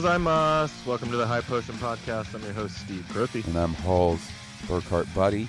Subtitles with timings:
[0.00, 0.86] Gozaimasu.
[0.86, 2.34] Welcome to the High Potion Podcast.
[2.34, 3.46] I'm your host, Steve Grothy.
[3.46, 4.30] And I'm Haas
[4.62, 5.46] Burkhart buddy.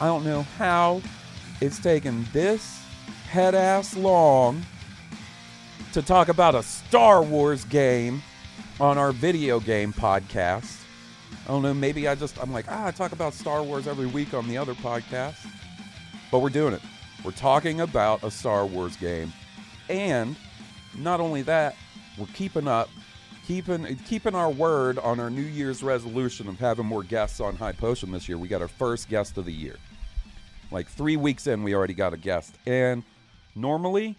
[0.00, 1.00] I don't know how
[1.60, 2.82] it's taken this
[3.28, 4.60] head ass long
[5.92, 8.24] to talk about a Star Wars game
[8.80, 10.82] on our video game podcast.
[11.44, 14.06] I don't know, maybe I just, I'm like, ah, I talk about Star Wars every
[14.06, 15.46] week on the other podcast.
[16.32, 16.82] But we're doing it.
[17.24, 19.32] We're talking about a Star Wars game.
[19.88, 20.34] And
[20.98, 21.76] not only that,
[22.18, 22.88] we're keeping up
[23.46, 27.72] keeping keeping our word on our New Year's resolution of having more guests on High
[27.72, 28.38] Potion this year.
[28.38, 29.76] We got our first guest of the year.
[30.72, 32.56] Like three weeks in, we already got a guest.
[32.66, 33.04] And
[33.54, 34.16] normally,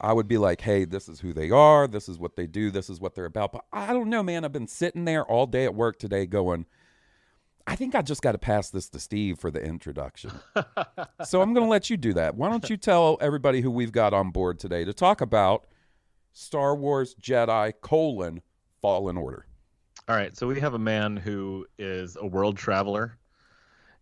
[0.00, 1.86] I would be like, "Hey, this is who they are.
[1.86, 2.70] This is what they do.
[2.70, 4.44] This is what they're about." But I don't know, man.
[4.44, 6.66] I've been sitting there all day at work today, going.
[7.66, 10.32] I think I just got to pass this to Steve for the introduction.
[11.24, 12.34] so I'm going to let you do that.
[12.34, 15.64] Why don't you tell everybody who we've got on board today to talk about
[16.32, 18.40] Star Wars Jedi colon
[18.80, 19.46] Fallen Order.
[20.08, 23.16] All right, so we have a man who is a world traveler.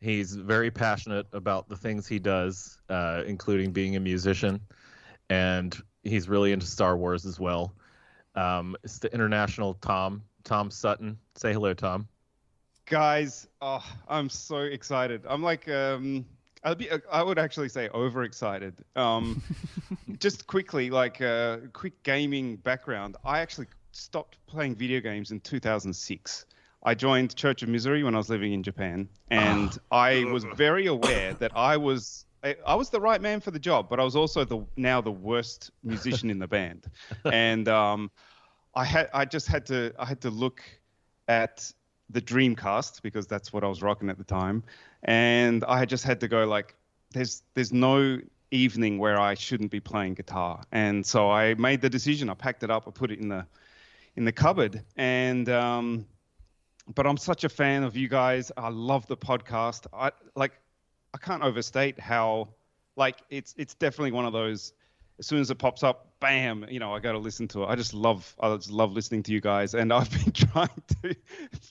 [0.01, 4.61] He's very passionate about the things he does, uh, including being a musician,
[5.29, 7.75] and he's really into Star Wars as well.
[8.35, 11.19] Um, it's the international Tom, Tom Sutton.
[11.37, 12.09] Say hello, Tom.
[12.87, 15.23] Guys, oh, I'm so excited.
[15.29, 16.25] I'm like, um,
[16.63, 18.75] I'd be, I would actually say overexcited.
[18.97, 19.43] Um,
[20.19, 23.17] just quickly, like a uh, quick gaming background.
[23.25, 26.47] I actually stopped playing video games in 2006.
[26.83, 30.87] I joined Church of Misery when I was living in Japan, and I was very
[30.87, 34.05] aware that I was I, I, was the right man for the job, but I
[34.05, 36.87] was also the now the worst musician in the band,
[37.27, 38.11] and um,
[38.75, 40.63] I had I just had to I had to look
[41.29, 41.71] at
[42.13, 44.63] the Dreamcast because that's what I was rocking at the time,
[45.03, 46.75] and I had just had to go like,
[47.13, 51.91] there's there's no evening where I shouldn't be playing guitar, and so I made the
[51.91, 52.29] decision.
[52.29, 53.47] I packed it up, I put it in the
[54.17, 56.07] in the cupboard, and um,
[56.95, 58.51] but I'm such a fan of you guys.
[58.57, 59.87] I love the podcast.
[59.93, 60.53] I like
[61.15, 62.49] I can't overstate how
[62.97, 64.73] like it's it's definitely one of those
[65.21, 67.67] as soon as it pops up, bam, you know, I got to listen to it.
[67.67, 70.69] I just love, I just love listening to you guys, and I've been trying
[71.03, 71.15] to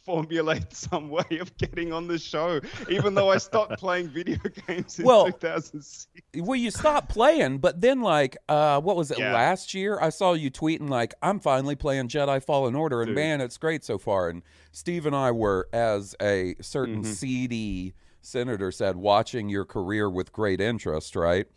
[0.06, 4.38] formulate some way of getting on the show, even though I stopped playing video
[4.68, 6.08] games in well, 2006.
[6.38, 9.34] Well, you stopped playing, but then like, uh, what was it yeah.
[9.34, 9.98] last year?
[10.00, 13.16] I saw you tweeting like, "I'm finally playing Jedi Fallen Order," and Dude.
[13.16, 14.30] man, it's great so far.
[14.30, 17.12] And Steve and I were, as a certain mm-hmm.
[17.12, 21.48] CD senator said, watching your career with great interest, right?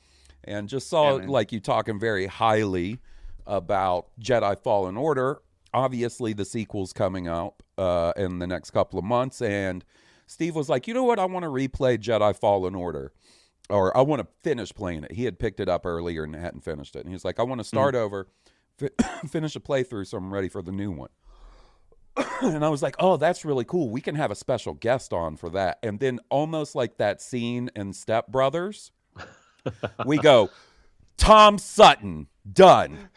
[0.44, 2.98] And just saw yeah, like you talking very highly
[3.46, 5.42] about Jedi Fallen Order.
[5.74, 9.84] Obviously, the sequel's coming out uh, in the next couple of months, and
[10.26, 11.18] Steve was like, "You know what?
[11.18, 13.12] I want to replay Jedi Fallen Order,
[13.70, 16.64] or I want to finish playing it." He had picked it up earlier and hadn't
[16.64, 18.04] finished it, and he's like, "I want to start mm-hmm.
[18.04, 18.28] over,
[18.78, 21.10] fi- finish a playthrough, so I'm ready for the new one."
[22.42, 23.88] and I was like, "Oh, that's really cool.
[23.88, 27.70] We can have a special guest on for that." And then almost like that scene
[27.74, 28.90] in Step Brothers
[30.04, 30.50] we go,
[31.16, 33.08] Tom Sutton, done.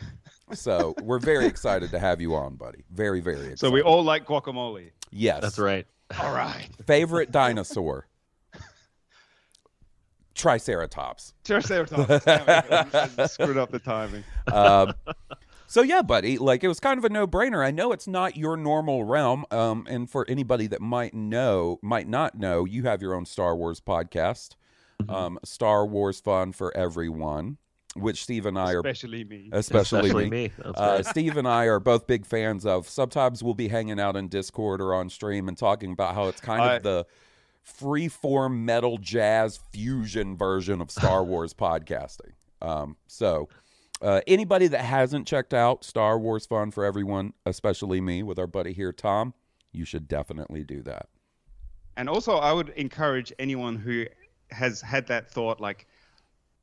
[0.54, 2.84] So we're very excited to have you on, buddy.
[2.92, 3.60] Very, very excited.
[3.60, 4.92] So we all like guacamole.
[5.12, 5.42] Yes.
[5.42, 5.88] That's right.
[6.20, 6.70] All right.
[6.86, 8.08] Favorite dinosaur?
[10.36, 11.34] Triceratops.
[11.46, 12.28] Triceratops.
[12.28, 14.24] I screwed up the timing.
[14.52, 14.94] Um,
[15.66, 17.66] so yeah, buddy, like it was kind of a no-brainer.
[17.66, 22.08] I know it's not your normal realm, um, and for anybody that might know, might
[22.08, 24.56] not know, you have your own Star Wars podcast.
[25.10, 27.58] Um, Star Wars fun for everyone.
[27.98, 29.48] which Steve and I are Especially me.
[29.54, 30.48] especially, Especially me.
[30.48, 30.52] me.
[30.58, 31.04] That's Uh.
[31.04, 32.90] Steve and I are both big fans of.
[32.90, 36.42] Sometimes we'll be hanging out in Discord or on stream and talking about how it's
[36.42, 37.06] kind I- of the
[37.64, 42.34] free form metal jazz fusion version of Star Wars podcasting.
[42.62, 43.48] Um, so,
[44.02, 48.46] uh, anybody that hasn't checked out Star Wars Fun for Everyone, especially me with our
[48.48, 49.34] buddy here, Tom,
[49.72, 51.08] you should definitely do that.
[51.96, 54.06] And also, I would encourage anyone who
[54.52, 55.88] has had that thought, like,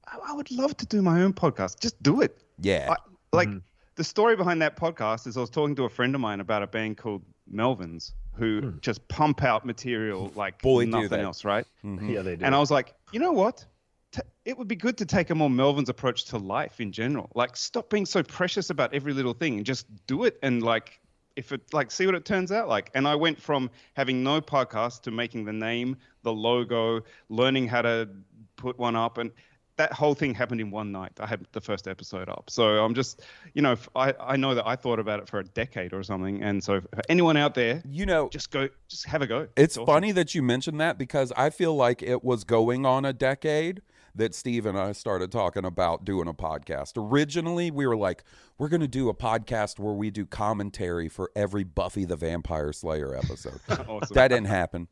[0.07, 1.81] I, I would love to do my own podcast.
[1.81, 2.43] Just do it.
[2.61, 2.89] Yeah.
[2.91, 2.97] I,
[3.33, 3.59] like mm-hmm.
[3.97, 6.63] the story behind that podcast is I was talking to a friend of mine about
[6.63, 8.79] a band called Melvins who hmm.
[8.81, 11.67] just pump out material like Boy, nothing else, right?
[11.85, 12.11] Mm-hmm.
[12.11, 12.45] yeah, they do.
[12.45, 13.65] And I was like, you know what?
[14.13, 17.31] T- it would be good to take a more Melvin's approach to life in general.
[17.35, 20.39] Like, stop being so precious about every little thing and just do it.
[20.43, 20.99] And like,
[21.37, 22.91] if it like, see what it turns out like.
[22.95, 27.83] And I went from having no podcast to making the name, the logo, learning how
[27.83, 28.09] to
[28.57, 29.31] put one up, and
[29.77, 31.13] that whole thing happened in one night.
[31.19, 32.51] I had the first episode up.
[32.51, 33.23] So I'm just,
[33.55, 36.43] you know, i i know that I thought about it for a decade or something.
[36.43, 39.49] And so, for anyone out there, you know, just go, just have a go.
[39.57, 39.87] It's awesome.
[39.87, 43.83] funny that you mentioned that because I feel like it was going on a decade
[44.15, 46.93] that Steve and I started talking about doing a podcast.
[46.97, 48.25] Originally, we were like,
[48.59, 52.73] we're going to do a podcast where we do commentary for every Buffy the Vampire
[52.73, 53.61] Slayer episode.
[53.69, 54.15] Awesome.
[54.15, 54.89] that didn't happen.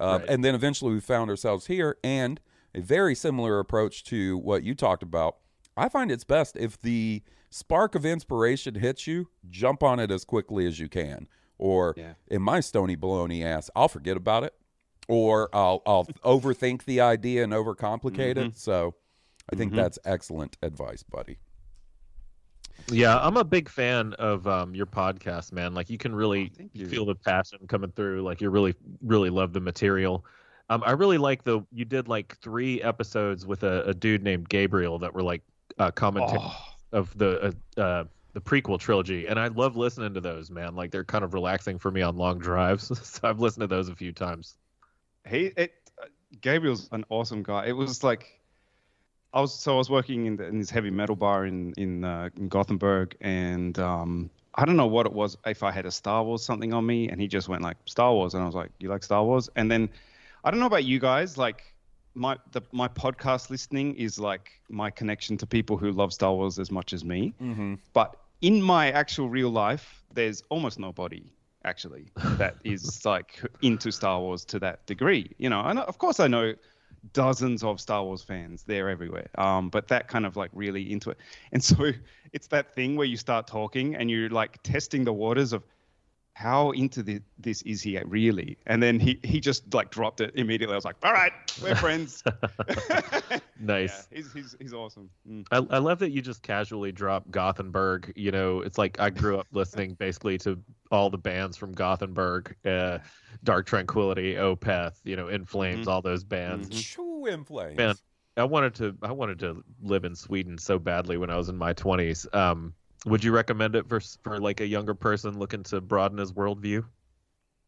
[0.00, 0.28] Uh, Right.
[0.30, 2.40] And then eventually we found ourselves here and
[2.74, 5.36] a very similar approach to what you talked about.
[5.76, 10.24] I find it's best if the spark of inspiration hits you, jump on it as
[10.24, 11.28] quickly as you can.
[11.58, 12.14] Or Yeah.
[12.28, 14.54] in my stony baloney ass, I'll forget about it.
[15.08, 18.48] Or I'll I'll overthink the idea and overcomplicate Mm-hmm.
[18.48, 18.58] it.
[18.58, 18.94] So
[19.52, 21.38] I think that's excellent advice, buddy.
[22.88, 25.74] Yeah, I'm a big fan of um, your podcast, man.
[25.74, 26.86] Like you can really thank you.
[26.86, 28.22] feel the passion coming through.
[28.22, 30.24] Like you really, really love the material.
[30.68, 34.48] Um, I really like the you did like three episodes with a, a dude named
[34.48, 35.42] Gabriel that were like
[35.78, 36.54] uh, commentary Oh.
[36.92, 38.04] of the uh, uh,
[38.34, 40.74] the prequel trilogy, and I love listening to those, man.
[40.76, 43.88] Like they're kind of relaxing for me on long drives, so I've listened to those
[43.88, 44.56] a few times.
[45.28, 45.72] He it
[46.40, 47.66] Gabriel's an awesome guy.
[47.66, 48.40] It was like
[49.32, 52.04] I was so I was working in, the, in this heavy metal bar in in,
[52.04, 55.36] uh, in Gothenburg, and um, I don't know what it was.
[55.44, 58.12] If I had a Star Wars something on me, and he just went like Star
[58.12, 59.88] Wars, and I was like, "You like Star Wars?" And then
[60.44, 61.74] I don't know about you guys, like
[62.14, 66.58] my the my podcast listening is like my connection to people who love Star Wars
[66.58, 67.34] as much as me.
[67.42, 67.74] Mm-hmm.
[67.92, 71.24] But in my actual real life, there's almost nobody
[71.66, 72.06] actually
[72.38, 75.30] that is like into Star Wars to that degree.
[75.38, 76.54] You know, and of course I know
[77.12, 78.62] dozens of Star Wars fans.
[78.66, 79.28] They're everywhere.
[79.36, 81.18] Um, but that kind of like really into it.
[81.52, 81.92] And so
[82.32, 85.62] it's that thing where you start talking and you're like testing the waters of
[86.36, 88.58] how into the, this is he really?
[88.66, 90.74] And then he, he just like dropped it immediately.
[90.74, 92.22] I was like, all right, we're friends.
[93.58, 94.06] Nice.
[94.10, 95.08] Yeah, he's, he's, he's awesome.
[95.26, 95.46] Mm.
[95.50, 98.12] I, I love that you just casually drop Gothenburg.
[98.14, 100.60] You know, it's like I grew up listening basically to
[100.90, 102.98] all the bands from Gothenburg, uh,
[103.44, 106.68] Dark Tranquillity, Opeth, you know, In Flames, all those bands.
[106.68, 107.78] Choo in flames.
[107.78, 107.94] Man,
[108.36, 111.56] I wanted to I wanted to live in Sweden so badly when I was in
[111.56, 112.32] my 20s.
[112.34, 112.74] Um,
[113.06, 116.84] would you recommend it for for like a younger person looking to broaden his worldview?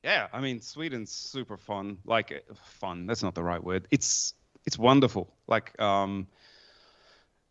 [0.03, 1.99] Yeah, I mean Sweden's super fun.
[2.05, 3.87] Like uh, fun, that's not the right word.
[3.91, 4.35] It's
[4.67, 5.33] it's wonderful.
[5.47, 6.27] Like um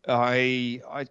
[0.06, 1.06] I I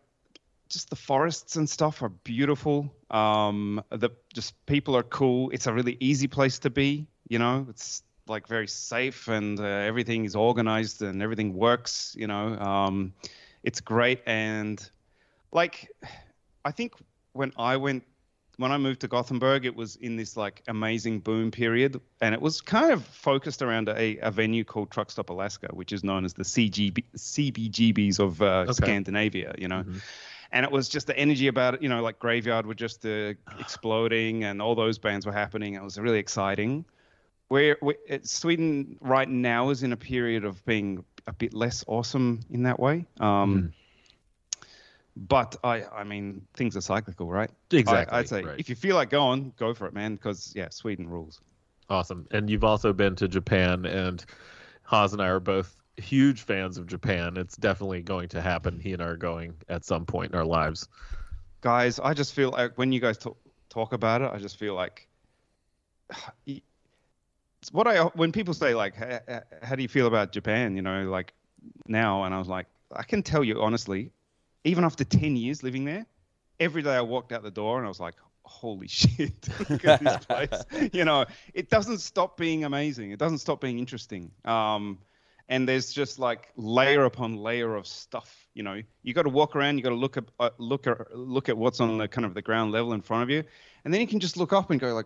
[0.70, 2.94] just the forests and stuff are beautiful.
[3.10, 5.50] Um the just people are cool.
[5.50, 7.66] It's a really easy place to be, you know.
[7.70, 12.58] It's like very safe and uh, everything is organized and everything works, you know.
[12.60, 13.14] Um
[13.64, 14.78] it's great and
[15.52, 15.90] like
[16.68, 16.96] I think
[17.32, 18.04] when I went
[18.58, 22.42] when I moved to Gothenburg, it was in this like amazing boom period, and it
[22.42, 26.26] was kind of focused around a, a venue called Truck Stop Alaska, which is known
[26.26, 29.86] as the CGB, CBGBs of uh, Scandinavia, you know.
[30.52, 33.34] And it was just the energy about it, you know, like Graveyard were just uh,
[33.60, 35.76] exploding, and all those bands were happening.
[35.76, 36.84] It was really exciting.
[37.48, 37.78] Where,
[38.24, 42.78] Sweden right now is in a period of being a bit less awesome in that
[42.78, 43.06] way.
[43.22, 43.72] Um,
[45.18, 47.50] But I, I mean, things are cyclical, right?
[47.72, 48.60] Exactly, I, I'd say right.
[48.60, 50.16] if you feel like going, go for it, man.
[50.16, 51.42] Because yeah, Sweden rules.
[51.90, 52.28] Awesome.
[52.32, 54.24] And you've also been to Japan, and
[54.84, 57.36] Haas and I are both huge fans of Japan.
[57.38, 58.80] It's definitely going to happen.
[58.80, 60.88] He and I are going at some point in our lives.
[61.62, 63.38] Guys, I just feel like when you guys talk,
[63.70, 65.08] talk about it, I just feel like
[67.72, 70.76] what I when people say like, "H- h- how do you feel about Japan?
[70.76, 71.34] You know, like
[71.88, 74.12] now, and I was like, I can tell you honestly,
[74.68, 76.06] even after ten years living there,
[76.60, 80.00] every day I walked out the door and I was like, holy shit, look at
[80.00, 80.64] this place.
[80.94, 83.12] you know, it doesn't stop being amazing.
[83.12, 84.32] It doesn't stop being interesting.
[84.46, 85.00] Um,
[85.50, 88.48] and there's just like layer upon layer of stuff.
[88.54, 91.16] You know, you got to walk around, you got to look at uh, look at
[91.16, 93.44] look at what's on the kind of the ground level in front of you,
[93.86, 95.06] and then you can just look up and go like,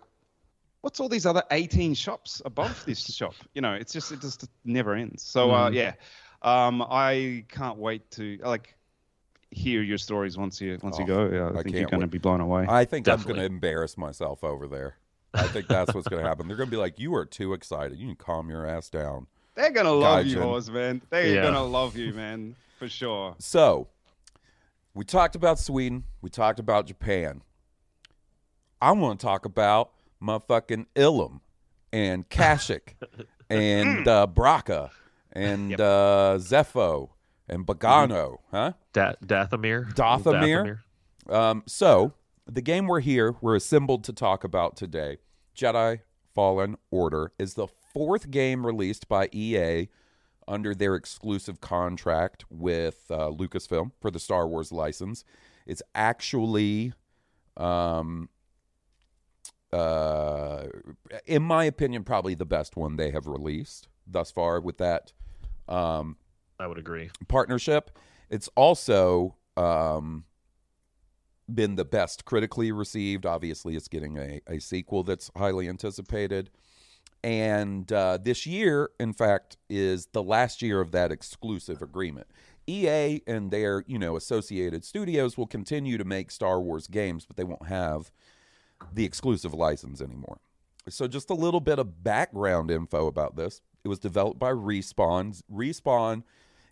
[0.81, 3.35] what's all these other 18 shops above this shop?
[3.53, 5.21] You know, it's just it just never ends.
[5.21, 5.75] So uh, Mhm.
[5.75, 5.93] yeah,
[6.41, 8.75] um, I can't wait to like
[9.51, 11.29] hear your stories once you once you Oh, go.
[11.29, 12.65] Yeah, I, I think you're going to be blown away.
[12.67, 14.95] I think I'm going to embarrass myself over there.
[15.33, 16.47] I think that's what's going to happen.
[16.47, 17.97] They're going to be like, "You are too excited.
[17.97, 20.41] You can calm your ass down." They're gonna love you, Gaijin.
[20.43, 21.01] Horse, man.
[21.09, 21.41] They're Yeah.
[21.43, 23.35] gonna love you, man, for sure.
[23.37, 23.89] So,
[24.93, 26.05] we talked about Sweden.
[26.21, 27.41] We talked about Japan.
[28.81, 29.91] I want to talk about
[30.23, 31.41] motherfucking Ilum
[31.91, 32.95] and Kashyyyk
[33.49, 34.91] and uh, Bracca
[35.33, 35.79] and Yep.
[35.81, 37.09] uh, Zeffo
[37.47, 38.73] and Bogano, huh?
[38.93, 39.93] Da- Dathomir.
[39.93, 40.79] Dathomir?
[41.29, 42.13] Um, so,
[42.45, 45.17] the game we're here, we're assembled to talk about today,
[45.55, 46.01] Jedi
[46.33, 49.89] Fallen Order, is the fourth game released by EA
[50.47, 55.23] under their exclusive contract with uh, Lucasfilm for the Star Wars license.
[55.65, 56.93] It's actually,
[57.57, 58.29] um,
[59.71, 60.65] uh,
[61.25, 65.13] in my opinion, probably the best one they have released thus far with that.
[65.67, 66.17] Um,
[66.61, 67.09] I would agree.
[67.27, 67.91] partnership.
[68.29, 70.25] It's also um,
[71.53, 73.25] been the best critically received.
[73.25, 76.49] Obviously, it's getting a, a sequel that's highly anticipated.
[77.23, 82.27] And uh, this year, in fact, is the last year of that exclusive agreement.
[82.67, 87.37] EA and their, you know, associated studios will continue to make Star Wars games, but
[87.37, 88.11] they won't have
[88.93, 90.39] the exclusive license anymore.
[90.89, 93.61] So, just a little bit of background info about this.
[93.83, 95.41] It was developed by Respawn.
[95.51, 96.23] Respawn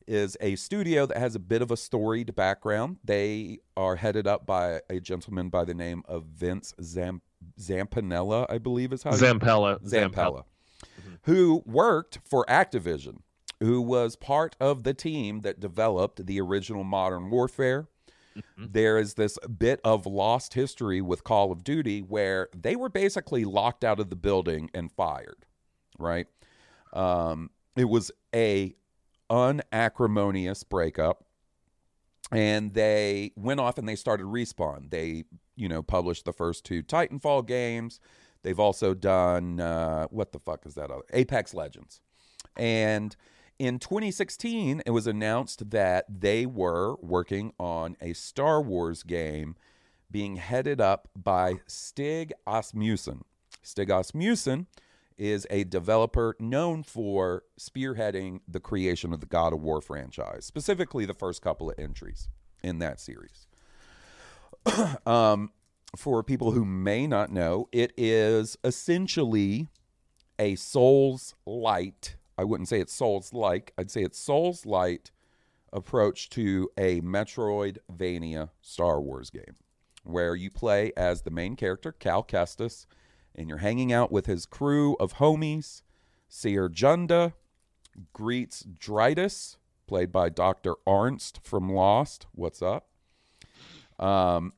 [0.09, 2.97] is a studio that has a bit of a storied background.
[3.03, 7.21] They are headed up by a gentleman by the name of Vince Zam-
[7.59, 9.17] Zampinella, I believe is how you
[9.83, 9.83] Zampella.
[9.83, 10.43] Zampella,
[11.23, 13.19] who worked for Activision,
[13.59, 17.87] who was part of the team that developed the original Modern Warfare.
[18.57, 23.43] There is this bit of lost history with Call of Duty where they were basically
[23.43, 25.45] locked out of the building and fired,
[25.97, 26.25] right?
[26.93, 28.75] Um, it was a
[29.29, 31.25] unacrimonious breakup
[32.31, 34.89] and they went off and they started respawn.
[34.89, 37.99] They you know published the first two titanfall games.
[38.43, 42.01] They've also done uh, what the fuck is that other apex legends.
[42.55, 43.15] And
[43.57, 49.55] in 2016 it was announced that they were working on a star wars game
[50.11, 53.23] being headed up by stig asmussen.
[53.61, 54.67] Stig asmussen
[55.19, 61.05] is a developer known for spearheading the creation of the God of War franchise, specifically
[61.05, 62.29] the first couple of entries
[62.63, 63.47] in that series.
[65.05, 65.51] um,
[65.95, 69.67] for people who may not know, it is essentially
[70.37, 72.15] a Souls light.
[72.37, 75.11] I wouldn't say it's Souls like, I'd say it's Souls light
[75.73, 79.55] approach to a Metroidvania Star Wars game
[80.03, 82.85] where you play as the main character, Cal Kestis,
[83.35, 85.81] and you're hanging out with his crew of homies.
[86.27, 87.33] Cere Junda
[88.15, 89.57] Greez Dritus,
[89.87, 90.75] played by Dr.
[90.85, 92.27] Arzt from Lost.
[92.33, 92.87] What's up?
[93.99, 94.53] Um,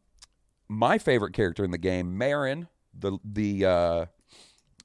[0.68, 4.06] my favorite character in the game, Merrin, the the uh,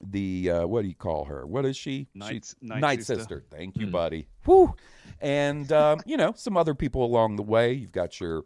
[0.01, 1.45] the uh, what do you call her?
[1.45, 2.07] What is she?
[2.13, 3.15] Night- She's- Night sister.
[3.15, 3.43] Sister.
[3.51, 4.27] Thank you, buddy.
[4.45, 4.75] Whew.
[5.21, 7.73] And um, you know some other people along the way.
[7.73, 8.43] You've got your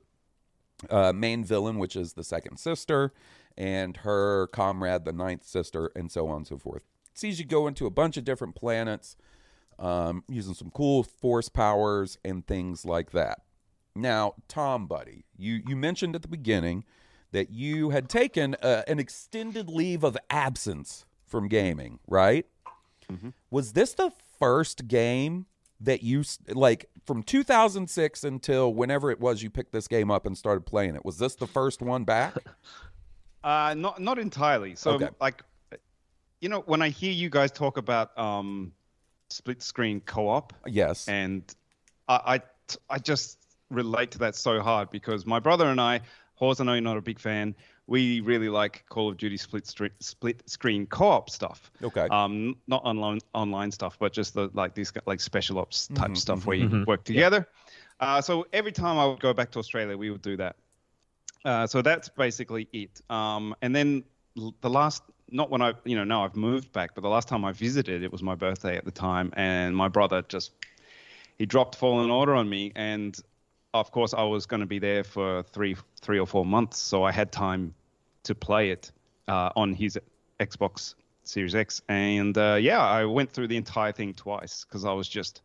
[0.90, 3.14] uh, main villain, which is the second sister,
[3.58, 6.84] and her comrade, the ninth sister, and so on and so forth.
[7.13, 9.15] sees you go into a bunch of different planets,
[9.79, 13.41] um, using some cool force powers and things like that.
[13.96, 16.86] Now, Tom, buddy, you you mentioned at the beginning
[17.31, 22.46] that you had taken uh, an extended leave of absence from gaming, right?
[23.50, 25.46] Was this the first game
[25.81, 30.38] that you like from 2006 until whenever it was you picked this game up and
[30.38, 31.03] started playing it?
[31.03, 32.36] Was this the first one back?
[33.44, 34.76] Uh, not not entirely.
[34.76, 35.10] So Okay.
[35.20, 35.42] like,
[36.40, 38.74] you know, when I hear you guys talk about um,
[39.30, 41.08] split screen co-op, yes.
[41.08, 41.44] and
[42.08, 42.42] I, I
[42.90, 46.02] I just relate to that so hard because my brother and I,
[46.36, 47.56] Horse, I know you're not a big fan.
[47.88, 51.72] We really like Call of Duty split stre- split screen co-op stuff.
[51.84, 52.08] Okay.
[52.10, 56.18] Um, not online online stuff, but just the like these like special ops type Mhm,
[56.18, 57.48] stuff where you work together.
[58.00, 60.56] Uh, so every time I would go back to Australia, we would do that.
[61.44, 63.02] Uh, so that's basically it.
[63.10, 64.04] Um, and then
[64.62, 67.44] the last, not when I, you know, now I've moved back, but the last time
[67.44, 70.52] I visited, it was my birthday at the time, and my brother just
[71.38, 73.18] he dropped Fallen Order on me, and
[73.74, 77.04] of course I was going to be there for three, three or four months, so
[77.04, 77.74] I had time
[78.24, 78.92] to play it
[79.28, 79.98] uh, on his
[80.40, 80.94] Xbox
[81.24, 85.08] Series X, and uh, yeah, I went through the entire thing twice because I was
[85.08, 85.42] just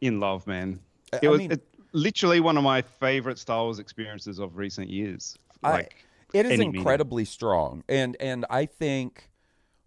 [0.00, 0.80] in love, man.
[1.12, 4.88] It I was mean- it, literally one of my favorite Star Wars experiences of recent
[4.88, 5.36] years.
[5.62, 9.30] Like, I, it is incredibly strong, and and I think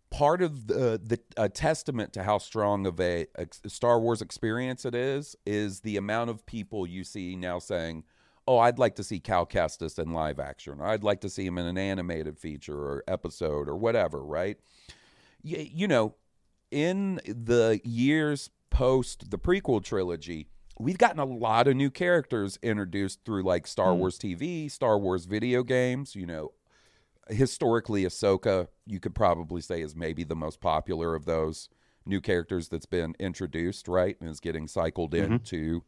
[0.09, 4.85] part of the the a testament to how strong of a, ex- Star Wars experience
[4.85, 8.03] it is is the amount of people you see now saying,
[8.47, 11.45] "Oh, I'd like to see Cal Kestis in live action, or I'd like to see
[11.45, 14.57] him in an animated feature or episode or whatever." Right?
[15.43, 16.15] Y- you know,
[16.71, 20.47] in the years post the prequel trilogy,
[20.79, 23.99] we've gotten a lot of new characters introduced through like Star hmm.
[23.99, 26.15] Wars TV, Star Wars video games.
[26.15, 26.53] You know,
[27.29, 31.69] historically, Ahsoka, you could probably say, is maybe the most popular of those
[32.05, 34.17] new characters that's been introduced, right?
[34.19, 35.33] And is getting cycled mm-hmm.
[35.33, 35.83] into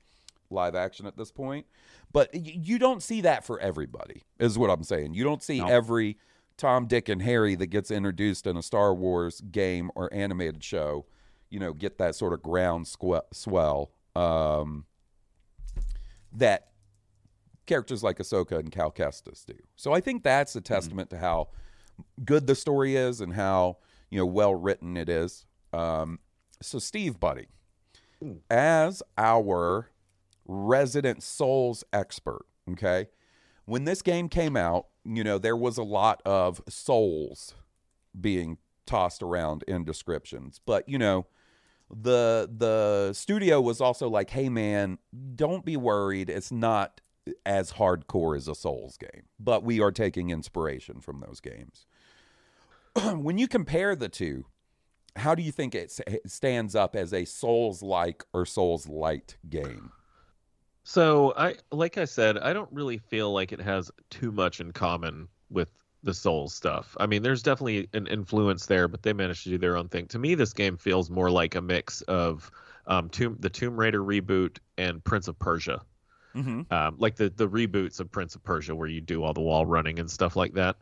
[0.49, 1.65] live action at this point.
[2.11, 5.13] But y- you don't see that for everybody, is what I'm saying.
[5.13, 5.67] You don't see No.
[5.67, 6.17] every
[6.57, 11.05] Tom, Dick, and Harry that gets introduced in a Star Wars game or animated show,
[11.49, 12.87] you know, get that sort of ground
[13.31, 14.85] swell um,
[16.33, 16.71] that
[17.65, 19.55] characters like Ahsoka and Cal Kestis do.
[19.75, 21.49] So I think that's a testament to how
[22.23, 23.77] good the story is and how
[24.09, 25.45] you know well written it is.
[25.73, 26.19] Um,
[26.61, 27.47] so Steve, buddy,
[28.49, 29.89] as our
[30.45, 33.07] resident Souls expert, okay,
[33.65, 37.55] when this game came out, you know there was a lot of Souls
[38.19, 41.25] being tossed around in descriptions, but you know
[41.93, 44.97] the the studio was also like, "Hey man,
[45.35, 46.29] don't be worried.
[46.29, 47.01] It's not
[47.45, 51.85] as hardcore as a Souls game, but we are taking inspiration from those games."
[53.15, 54.45] when you compare the two,
[55.15, 59.91] how do you think it stands up as a Souls-like or Souls-light game?
[60.83, 64.71] So I like I said, I don't really feel like it has too much in
[64.71, 65.69] common with
[66.03, 66.95] the Souls stuff.
[66.99, 70.07] I mean, there's definitely an influence there, but they managed to do their own thing.
[70.07, 72.49] To me, this game feels more like a mix of
[72.87, 75.81] um, Tomb, the Tomb Raider reboot and Prince of Persia,
[76.35, 76.73] Mm-hmm.
[76.73, 79.65] um, like the the reboots of Prince of Persia, where you do all the wall
[79.65, 80.77] running and stuff like that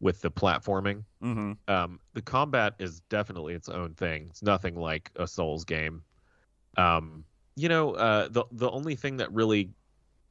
[0.00, 1.04] with the platforming.
[1.22, 1.52] Mm-hmm.
[1.68, 4.26] Um, the combat is definitely its own thing.
[4.30, 6.02] It's nothing like a Souls game.
[6.76, 7.24] Um,
[7.56, 9.70] you know, uh, the the only thing that really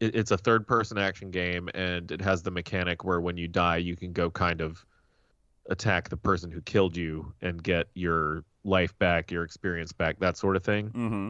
[0.03, 3.47] it, it's a third person action game, and it has the mechanic where when you
[3.47, 4.85] die, you can go kind of
[5.69, 10.37] attack the person who killed you and get your life back, your experience back, that
[10.37, 10.89] sort of thing.
[10.89, 11.29] Mm-hmm.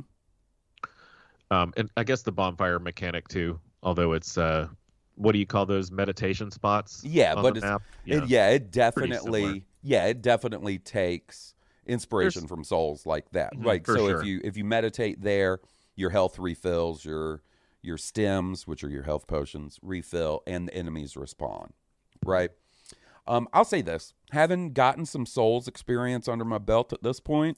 [1.52, 4.68] Um, and I guess the bonfire mechanic too, although it's uh,
[5.16, 7.04] what do you call those meditation spots?
[7.06, 7.84] Yeah, but map?
[8.06, 9.66] It, yeah, it definitely.
[9.84, 11.54] Yeah, it definitely takes
[11.86, 13.52] inspiration There's- from Souls like that.
[13.56, 13.66] right?
[13.66, 14.20] Like for so, sure.
[14.20, 15.60] if you if you meditate there,
[15.96, 17.42] your health refills, your
[17.84, 21.72] your stems, which are your health potions, refill, and the enemies respawn.
[22.26, 22.52] Right.
[23.28, 27.58] Um, I'll say this: having gotten some Souls experience under my belt at this point,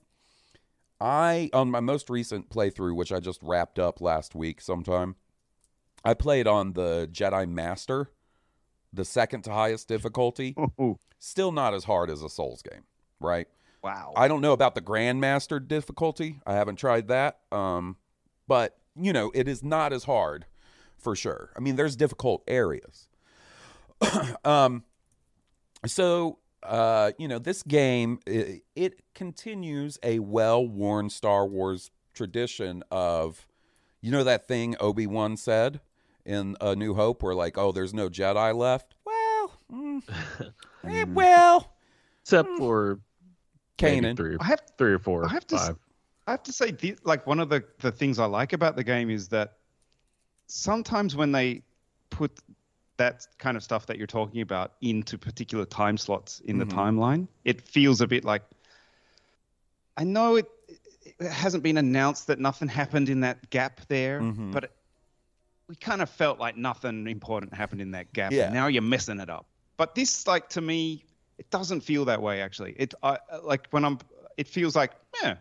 [0.99, 5.15] I on my most recent playthrough, which I just wrapped up last week, sometime,
[6.03, 8.11] I played on the Jedi Master,
[8.91, 10.55] the second to highest difficulty
[11.19, 12.83] still not as hard as a Souls game,
[13.19, 13.47] right?
[13.85, 14.13] wow.
[14.15, 16.39] I don't know about the Grandmaster difficulty.
[16.45, 17.39] I haven't tried that.
[17.51, 17.97] Um,
[18.47, 20.45] but you know, it is not as hard
[20.97, 21.51] for sure.
[21.55, 23.09] I mean, there's difficult areas.
[24.45, 24.83] um,
[25.85, 33.45] so uh, you know, this game it, it continues a well-worn Star Wars tradition of,
[34.01, 35.79] you know, that thing Obi Wan said
[36.25, 38.95] in A New Hope, where like, oh, there's no Jedi left.
[39.05, 40.01] Well, mm,
[40.87, 41.73] eh, well,
[42.23, 42.99] except for
[43.81, 44.17] maybe Kanan.
[44.17, 45.77] three, I have three or four, I have to s- five.
[46.27, 48.83] I have to say, the, like one of the, the things I like about the
[48.83, 49.57] game is that
[50.47, 51.61] sometimes when they
[52.09, 52.39] put
[52.97, 56.71] that kind of stuff that you're talking about into particular time slots in the Mhm.
[56.71, 58.43] timeline, it feels a bit like.
[59.97, 60.47] I know it,
[61.19, 64.51] it hasn't been announced that nothing happened in that gap there, Mhm.
[64.51, 64.71] but it,
[65.67, 68.31] we kind of felt like nothing important happened in that gap.
[68.31, 68.45] Yeah.
[68.45, 69.45] And now you're messing it up.
[69.77, 71.05] But this, like to me,
[71.37, 72.73] it doesn't feel that way actually.
[72.77, 73.99] It, I like when I'm.
[74.37, 75.37] It feels like, yeah,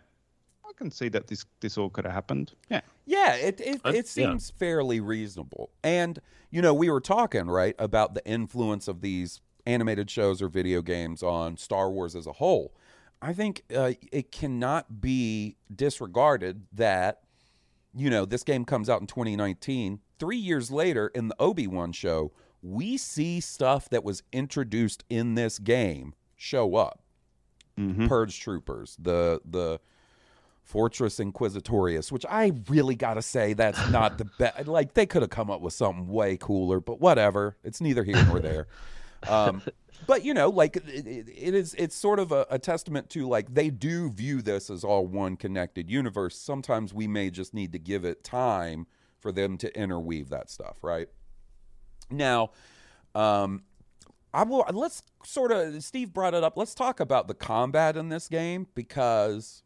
[0.75, 2.53] can see that this this all could have happened.
[2.69, 2.81] Yeah.
[3.07, 4.03] Yeah, it it, it yeah.
[4.03, 5.71] seems fairly reasonable.
[5.83, 10.49] And you know, we were talking right about the influence of these animated shows or
[10.49, 12.75] video games on Star Wars as a whole.
[13.21, 17.21] I think uh, it cannot be disregarded that
[17.95, 20.01] you know this game comes out in 2019.
[20.19, 22.33] Three years later, in the Obi Wan show,
[22.63, 27.01] we see stuff that was introduced in this game show up.
[27.79, 28.07] Mm-hmm.
[28.07, 29.81] Purge Troopers, the the
[30.65, 34.67] Fortress Inquisitorius, which I really gotta say that's not the best.
[34.75, 37.57] Like they could have come up with something way cooler, but whatever.
[37.63, 38.67] It's neither here nor there.
[39.29, 39.63] Um,
[40.07, 43.29] but you know, like it, it, it is, it's sort of a, a testament to
[43.29, 46.37] like they do view this as all one connected universe.
[46.37, 48.87] Sometimes we may just need to give it time
[49.19, 51.09] for them to interweave that stuff, right?
[52.11, 52.51] Now,
[53.15, 53.63] um,
[54.33, 54.65] I will.
[54.73, 55.83] Let's sort of.
[55.83, 56.57] Steve brought it up.
[56.57, 59.63] Let's talk about the combat in this game because,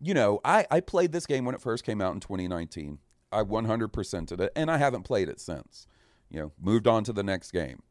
[0.00, 2.98] you know, I I played this game when it first came out in 2019.
[3.30, 5.86] I 100%ed it, and I haven't played it since.
[6.30, 7.82] You know, moved on to the next game.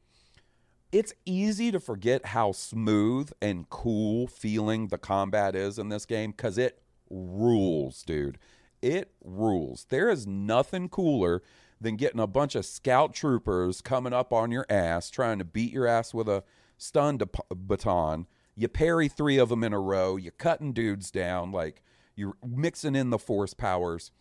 [0.91, 6.31] It's easy to forget how smooth and cool feeling the combat is in this game
[6.31, 8.37] because it rules, dude.
[8.81, 9.85] It rules.
[9.89, 11.41] There is nothing cooler
[11.79, 15.73] than getting a bunch of scout troopers coming up on your ass, trying to beat
[15.73, 16.43] your ass with a
[16.77, 18.27] stun baton.
[18.55, 20.15] You parry three of them in a row.
[20.15, 21.51] You're cutting dudes down.
[21.51, 21.83] Like
[22.17, 24.11] you're mixing in the force powers.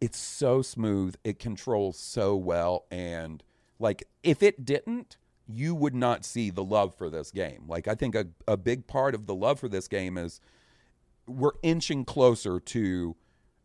[0.00, 1.16] It's so smooth.
[1.24, 2.84] It controls so well.
[2.90, 3.42] And
[3.78, 5.16] like if it didn't,
[5.48, 7.64] you would not see the love for this game.
[7.66, 10.40] Like I think a, a big part of the love for this game is
[11.26, 13.16] we're inching closer to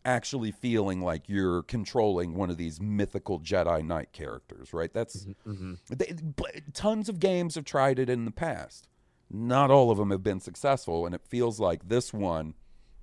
[0.05, 4.91] actually feeling like you're controlling one of these mythical Jedi Knight characters, right?
[4.91, 5.73] That's Mm-hmm.
[5.89, 6.13] they,
[6.73, 8.87] tons of games have tried it in the past.
[9.29, 12.55] Not all of them have been successful, and it feels like this one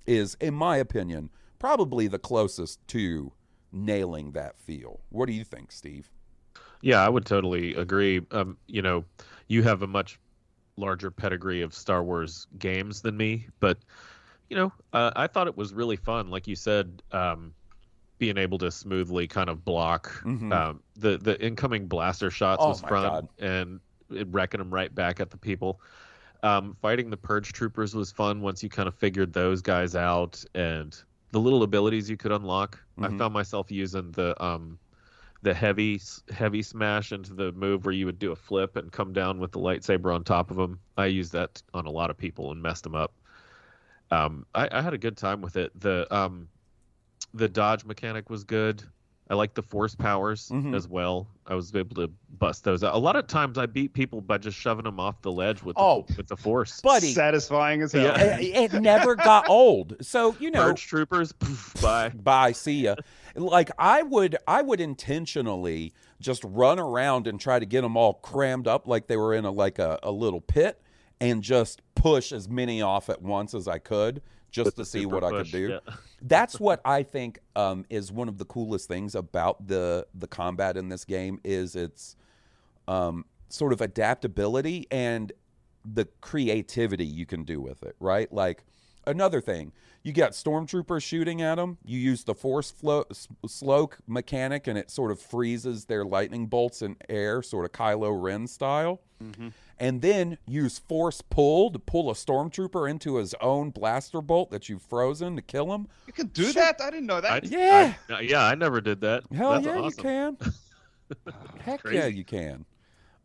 [0.07, 3.33] is, in my opinion, probably the closest to
[3.73, 5.01] nailing that feel.
[5.11, 6.11] What do you think, Steve?
[6.81, 8.21] Yeah, I would totally agree.
[8.31, 9.05] Um, you know,
[9.49, 10.19] you have a much
[10.77, 13.79] larger pedigree of Star Wars games than me, but
[14.49, 16.31] you know, uh, I thought it was really fun.
[16.31, 17.53] Like you said, um,
[18.19, 20.53] being able to smoothly kind of block Mhm.
[20.53, 23.29] um, the the incoming blaster shots Oh was fun, God.
[23.39, 23.81] and
[24.33, 25.81] wrecking them right back at the people.
[26.43, 30.45] Um, fighting the purge troopers was fun once you kind of figured those guys out
[30.55, 30.97] and
[31.33, 32.81] the little abilities you could unlock.
[32.99, 33.19] I Mhm.
[33.19, 34.79] found myself using the um,
[35.43, 39.13] the heavy heavy smash into the move where you would do a flip and come
[39.13, 40.81] down with the lightsaber on top of them.
[40.97, 43.13] I used that on a lot of people and messed them up.
[44.11, 45.79] Um, I, I had a good time with it.
[45.79, 46.49] The um,
[47.35, 48.83] the dodge mechanic was good.
[49.31, 50.75] I like the force powers Mhm.
[50.75, 51.27] as well.
[51.47, 52.95] I was able to bust those out.
[52.95, 55.77] A lot of times I beat people by just shoving them off the ledge with
[55.77, 56.07] the, Oh.
[56.17, 56.81] with the force.
[56.81, 58.05] Buddy, Satisfying as hell.
[58.05, 58.39] Yeah.
[58.39, 59.97] it, it never got old.
[60.01, 62.09] So, you know, Purge troopers, poof, bye.
[62.11, 62.95] bye see ya
[63.35, 68.15] like i would i would intentionally just run around and try to get them all
[68.15, 70.81] crammed up like they were in a like a, a little pit
[71.21, 75.25] and just push as many off at once as i could just to see what
[75.25, 75.95] i could do yeah.
[76.23, 80.77] that's what i think um, is one of the coolest things about the the combat
[80.77, 82.17] in this game is its
[82.87, 85.33] um, sort of adaptability and
[85.85, 88.65] the creativity you can do with it right like
[89.09, 89.73] another thing
[90.05, 94.79] you got stormtroopers shooting at them you use the force flow s- slow mechanic and
[94.79, 99.49] it sort of freezes their lightning bolts in air sort of kylo ren style mm-hmm.
[99.79, 104.69] and then use force pull to pull a stormtrooper into his own blaster bolt that
[104.69, 106.53] you've frozen to kill him You can do Sure.
[106.55, 106.81] that?
[106.81, 107.45] I didn't know I, that.
[107.47, 107.95] Yeah.
[108.11, 109.25] I- yeah, I never did that.
[109.35, 110.37] hell That's yeah awesome.
[111.11, 111.97] you can heck Crazy.
[111.97, 112.65] yeah you can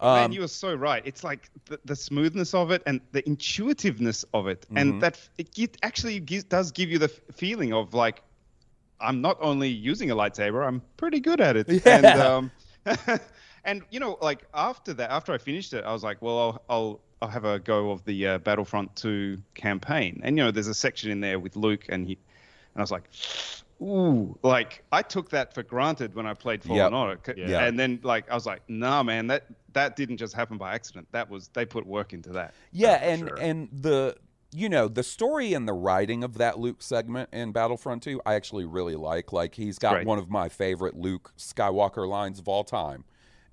[0.04, 1.02] Man, um, you are so right.
[1.06, 4.82] It's like the, the smoothness of it and the intuitiveness of it, Mhm.
[4.82, 8.22] and that it actually gives, does give you the feeling of like,
[9.00, 11.70] I'm not only using a lightsaber, I'm pretty good at it.
[11.70, 11.82] Yeah.
[11.98, 12.52] And um,
[13.64, 16.62] and you know, like after that, after I finished it, I was like, well, I'll
[16.70, 20.68] I'll, I'll have a go of the uh, Battlefront 2 campaign, and you know, there's
[20.68, 22.14] a section in there with Luke, and he,
[22.74, 23.04] and I was like.
[23.82, 26.94] Ooh, like I took that for granted when I played Fallen Yep.
[26.94, 27.66] Order, Yeah.
[27.66, 31.08] and then like I was like, nah, man, that that didn't just happen by accident.
[31.12, 32.54] That was they put work into that.
[32.72, 33.38] Yeah, and sure.
[33.40, 34.16] and the
[34.56, 38.36] you know the story and the writing of that Luke segment in Battlefront 2, I
[38.36, 39.34] actually really like.
[39.34, 40.08] Like he's got Great.
[40.08, 43.04] one of my favorite Luke Skywalker lines of all time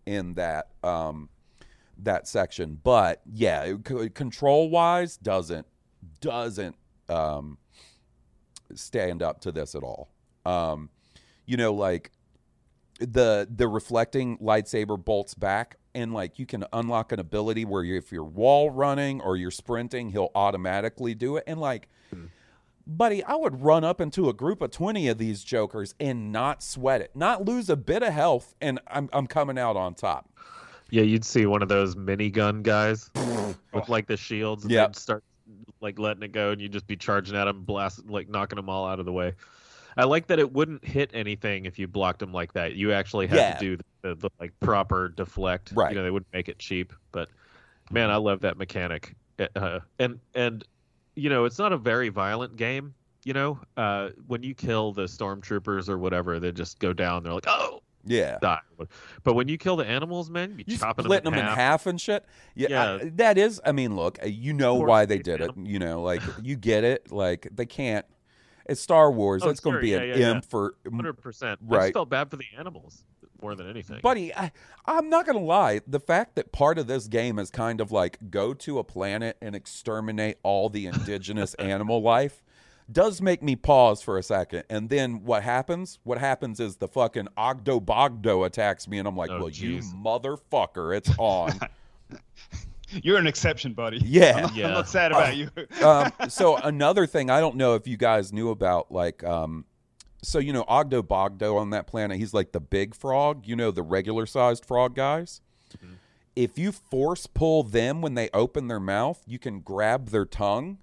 [0.07, 1.29] in that um
[1.99, 2.79] that section.
[2.83, 3.75] But yeah,
[4.15, 5.67] control wise doesn't
[6.21, 6.77] doesn't
[7.09, 7.59] um
[8.75, 10.09] stand up to this at all.
[10.47, 10.91] Um
[11.47, 12.13] you know like
[13.01, 17.97] the the reflecting lightsaber bolts back and like you can unlock an ability where you,
[17.97, 21.89] if you're wall running or you're sprinting he'll automatically do it and like
[22.87, 26.63] buddy i would run up into a group of 20 of these jokers and not
[26.63, 30.29] sweat it not lose a bit of health and i'm, I'm coming out on top
[30.91, 33.11] Yeah, you'd see one of those minigun guys
[33.73, 34.65] with like the shields.
[34.65, 34.97] And Yep.
[34.97, 35.25] start
[35.81, 38.69] like letting it go, and you'd just be charging at them, blast, like knocking them
[38.69, 39.35] all out of the way.
[39.97, 42.75] I like that it wouldn't hit anything if you blocked them like that.
[42.75, 43.53] You actually had Yeah.
[43.55, 45.73] to do the, the, the like proper deflect.
[45.75, 45.91] Right.
[45.91, 47.29] You know, they wouldn't make it cheap, but
[47.91, 49.15] man, I love that mechanic.
[49.57, 50.65] Uh, and and
[51.17, 52.95] you know, it's not a very violent game.
[53.25, 57.23] You know, uh, when you kill the stormtroopers or whatever, they just go down.
[57.23, 58.39] They're like, oh, Yeah.
[58.41, 58.61] die.
[59.23, 61.87] But when you kill the animals, man, you, You chopping splitting them them in half
[61.87, 62.25] and shit.
[62.55, 62.93] Yeah, Yeah.
[63.03, 63.61] I- that is.
[63.65, 65.51] I mean, look, uh, you know why they did it.
[65.57, 67.13] You know, like you get it.
[67.13, 68.07] Like they can't.
[68.67, 69.43] It's Star Wars.
[69.43, 70.75] Oh, That's going to be yeah, an yeah, imp for.
[70.91, 71.61] Hundred percent.
[71.69, 71.83] I Right.
[71.87, 73.05] just felt bad for the animals
[73.43, 73.99] more than anything.
[74.03, 74.53] Buddy, I,
[74.87, 75.81] I'm not gonna lie.
[75.87, 79.39] The fact that part of this game is kind of like go to a planet
[79.41, 82.43] and exterminate all the indigenous animal life
[82.93, 84.65] does make me pause for a second.
[84.71, 85.99] And then what happens?
[86.05, 89.79] What happens is the fucking Oggdo Bogdo attacks me, and I'm like, Oh, "Well, you
[89.79, 91.59] motherfucker, it's on."
[93.03, 93.99] You're an exception, buddy.
[93.99, 94.33] Yeah.
[94.37, 94.67] I'm not, Yeah.
[94.67, 95.49] I'm not sad about you.
[95.85, 99.65] um, so another thing I don't know if you guys knew about, like, um,
[100.23, 103.47] so you know Oggdo Bogdo on that planet, he's like the big frog.
[103.47, 105.41] You know the regular sized frog guys.
[105.77, 105.95] Mm-hmm.
[106.37, 110.79] If you force pull them when they open their mouth, you can grab their tongue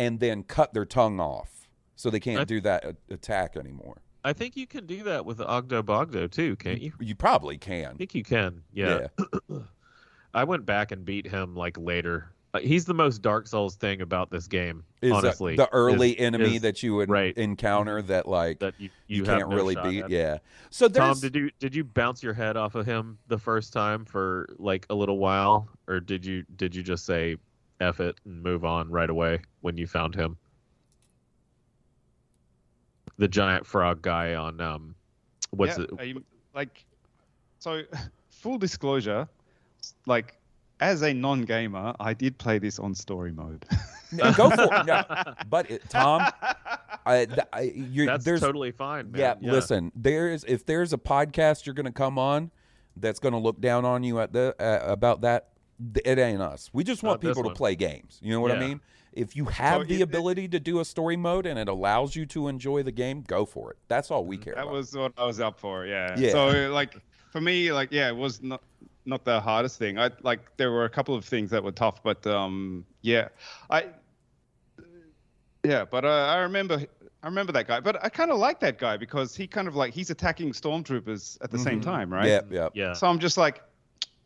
[0.00, 4.00] and then cut their tongue off, so they can't I- do that a- attack anymore.
[4.22, 6.92] I think you can do that with the Oggdo Bogdo too, can't you?
[7.00, 7.92] You probably can.
[7.92, 8.62] I think you can.
[8.72, 9.06] Yeah.
[10.34, 12.30] I went back and beat him like later.
[12.52, 14.84] Uh, he's the most Dark Souls thing about this game.
[15.00, 17.36] Is that honestly, the early is- enemy is that you would right.
[17.36, 20.04] encounter that like that you, you, you, can't no really beat?
[20.04, 20.10] at.
[20.10, 20.38] Yeah.
[20.70, 23.72] So there's Tom, did you did you bounce your head off of him the first
[23.72, 27.36] time for like a little while, or did you did you just say
[27.80, 30.36] "eff it" and move on right away when you found him?
[33.18, 34.94] The giant frog guy on um,
[35.50, 36.06] what's yeah, it?
[36.06, 36.84] you- like,
[37.58, 37.82] so
[38.30, 39.28] full disclosure,
[40.06, 40.36] like,
[40.80, 43.64] as a non-gamer, I did play this on story mode.
[44.12, 44.86] No, go for it.
[44.86, 45.04] No,
[45.48, 46.22] but it, Tom,
[47.06, 49.38] I, th- I, you're, That's there's totally fine, man.
[49.40, 52.50] yeah, Listen, there's if there's a podcast you're going to come on
[52.96, 55.59] that's going to look down on you at the uh, about that, th-
[56.04, 56.70] it ain't us.
[56.72, 58.18] We just want Not people to play games.
[58.22, 58.80] You know what I mean?
[59.12, 61.68] If you have So the it- it- ability to do a story mode and it
[61.68, 63.78] allows you to enjoy the game, go for it.
[63.88, 64.72] That's all we care that about.
[64.72, 65.86] was what I was up for.
[65.86, 66.14] Yeah.
[66.18, 66.30] Yeah.
[66.32, 66.96] So like
[67.32, 68.62] for me, like yeah, it was not
[69.06, 69.98] not the hardest thing.
[69.98, 73.28] I like there were a couple of things that were tough, but um yeah,
[73.68, 73.86] I
[75.64, 76.82] yeah, but uh, I remember.
[77.22, 79.76] I remember that guy, but I kind of like that guy because he kind of
[79.76, 81.84] like he's attacking stormtroopers at the same Mhm.
[81.84, 82.26] time, right?
[82.26, 82.72] Yeah, yep.
[82.74, 82.94] Yeah.
[82.94, 83.62] So I'm just like,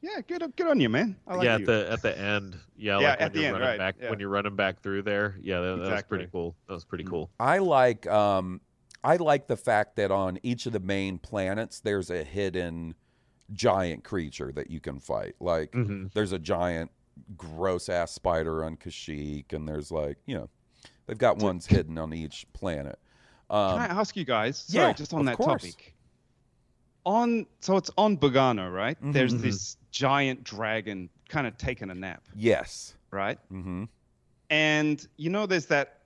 [0.04, 1.16] yeah, good, good on you, man.
[1.26, 1.62] I like yeah, you.
[1.62, 3.78] at the at the end, yeah, Yeah, like when at the you're end, running right,
[3.78, 4.10] back yeah.
[4.10, 5.36] when you're running back through there.
[5.40, 6.54] Yeah, that, that was pretty cool.
[6.68, 7.30] That was pretty cool.
[7.40, 8.60] I like um
[9.02, 12.94] I like the fact that on each of the main planets there's a hidden
[13.52, 15.34] giant creature that you can fight.
[15.40, 16.12] Like Mhm.
[16.12, 16.90] there's a giant
[17.36, 20.48] gross ass spider on Kashyyyk and there's like, you know,
[21.06, 22.98] they've got ones hidden on each planet.
[23.50, 24.56] Um, Can I ask you guys?
[24.58, 25.62] Sorry, yeah, just on of that course.
[25.62, 25.93] topic.
[27.04, 28.96] On so it's on Bogano, right?
[29.02, 29.42] There's Mhm.
[29.42, 32.94] this giant dragon kind of taking a nap, yes.
[33.10, 33.38] right?
[33.52, 33.84] Mm-hmm.
[34.50, 36.00] And you know, there's that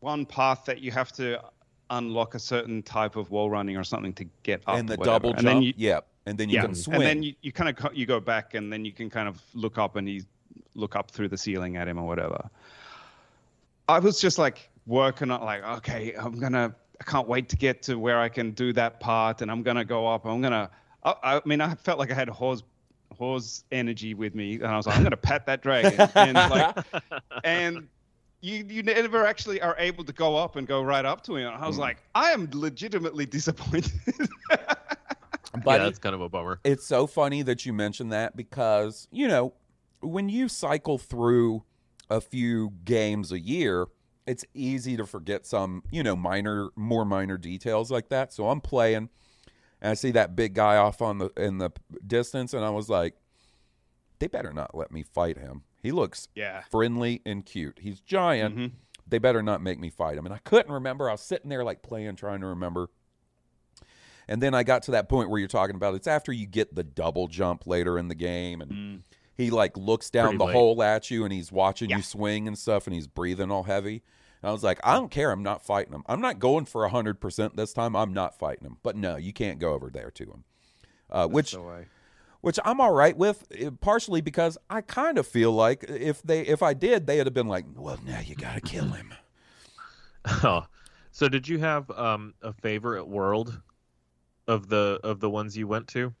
[0.00, 1.42] one path that you have to
[1.90, 4.76] unlock a certain type of wall running or something to get up.
[4.78, 5.14] and the whatever.
[5.14, 5.54] double and jump.
[5.56, 6.06] Then you, yep.
[6.26, 6.96] And then you yeah, can swing.
[6.96, 9.40] and then you, you kind of you go back, and then you can kind of
[9.54, 10.22] look up and he
[10.74, 12.48] look up through the ceiling at him or whatever.
[13.88, 17.82] I was just like working on like, okay, I'm gonna, I can't wait to get
[17.84, 20.24] to where I can do that part, and I'm gonna go up.
[20.26, 20.70] I'm gonna,
[21.04, 22.62] I, I mean, I felt like I had horse,
[23.16, 26.76] horse energy with me, and I was like, I'm gonna pat that dragon, and like,
[27.44, 27.88] and
[28.40, 31.46] you you never actually are able to go up and go right up to him.
[31.52, 31.80] And I was Mm.
[31.80, 33.92] like, I am legitimately disappointed.
[35.64, 36.60] Buddy, yeah, that's kind of a bummer.
[36.64, 39.54] It's so funny that you mentioned that because, you know,
[40.00, 41.64] when you cycle through
[42.10, 43.86] a few games a year,
[44.28, 48.32] it's easy to forget some, you know, minor more minor details like that.
[48.32, 49.08] So I'm playing
[49.80, 51.70] and I see that big guy off on the in the
[52.06, 53.14] distance and I was like
[54.20, 55.62] they better not let me fight him.
[55.82, 56.62] He looks yeah.
[56.70, 57.78] friendly and cute.
[57.80, 58.56] He's giant.
[58.56, 58.72] Mhm.
[59.06, 60.26] They better not make me fight him.
[60.26, 61.08] And I couldn't remember.
[61.08, 62.90] I was sitting there like playing, trying to remember.
[64.26, 66.74] And then I got to that point where you're talking about it's after you get
[66.74, 69.02] the double jump later in the game and Mm.
[69.36, 70.52] he like looks down Pretty the late.
[70.54, 71.96] hole at you and he's watching Yeah.
[71.98, 74.02] you swing and stuff and he's breathing all heavy.
[74.42, 75.30] And I was like, I don't care.
[75.30, 76.04] I'm not fighting him.
[76.06, 77.96] I'm not going for 100% this time.
[77.96, 78.76] I'm not fighting him.
[78.82, 80.44] But no, you can't go over there to him.
[81.10, 81.56] Uh, which
[82.40, 86.42] which I'm all right with, eh, partially because I kind of feel like if they
[86.42, 89.14] if I did, they'd have been like, well, now you got to kill him.
[90.42, 90.66] Oh,
[91.10, 93.62] so did you have um, a favorite world
[94.46, 96.12] of the of the ones you went to?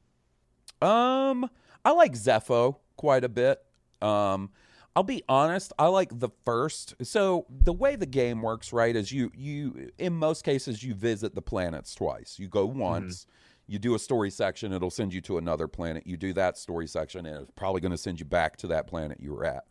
[0.80, 1.50] Um,
[1.84, 3.62] I like Zeffo quite a bit.
[4.00, 4.50] Um,
[4.98, 6.96] I'll be honest, I like the first.
[7.04, 11.36] So the way the game works, right, is you you in most cases you visit
[11.36, 12.36] the planets twice.
[12.36, 13.24] You go once,
[13.68, 16.04] you do a story section, it'll send you to another planet.
[16.04, 18.88] You do that story section, and it's probably going to send you back to that
[18.88, 19.66] planet you were at.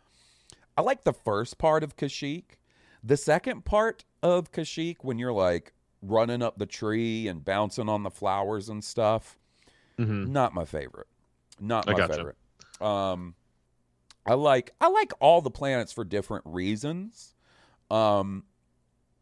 [0.78, 2.56] I like the first part of Kashyyyk.
[3.04, 8.04] The second part of Kashyyyk, when you're like running up the tree and bouncing on
[8.04, 9.38] the flowers and stuff,
[10.00, 10.30] Mhm.
[10.30, 11.08] Not my favorite.
[11.60, 12.38] Not my favorite.
[12.80, 13.36] Um,
[14.28, 17.34] I like I like all the planets for different reasons.
[17.90, 18.44] Um,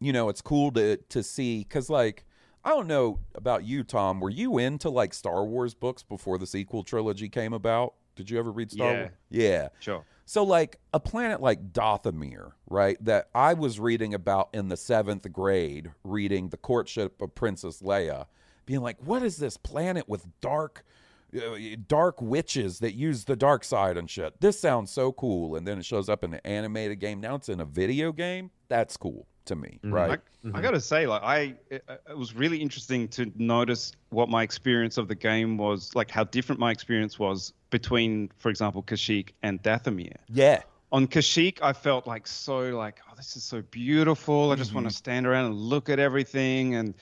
[0.00, 2.24] you know, it's cool to to see because like
[2.64, 4.18] I don't know about you, Tom.
[4.20, 7.94] Were you into like Star Wars books before the sequel trilogy came about?
[8.16, 8.98] Did you ever read Star Yeah.
[9.00, 9.10] Wars?
[9.30, 9.68] Yeah.
[9.78, 10.04] Sure.
[10.24, 12.96] So, like a planet like Dathomir, right?
[13.04, 18.26] That I was reading about in the seventh grade, reading The Courtship of Princess Leia,
[18.64, 20.84] being like, what is this planet with dark,
[21.36, 24.40] Uh, dark witches that use the dark side and shit?
[24.40, 25.56] This sounds so cool.
[25.56, 27.20] And then it shows up in an animated game.
[27.20, 28.50] Now it's in a video game.
[28.68, 29.92] That's cool to me, Mhm.
[29.92, 30.10] right?
[30.10, 30.56] I, mm-hmm.
[30.56, 34.42] I gotta say, like I, it, uh, it was really interesting to notice what my
[34.42, 39.30] experience of the game was, like how different my experience was between, for example, Kashyyyk
[39.42, 40.16] and Dathomir.
[40.28, 40.62] yeah.
[40.92, 44.52] On Kashyyyk, I felt like so like, oh, this is so beautiful.
[44.52, 44.96] I just want to mm-hmm.
[44.96, 46.94] stand around and look at everything and.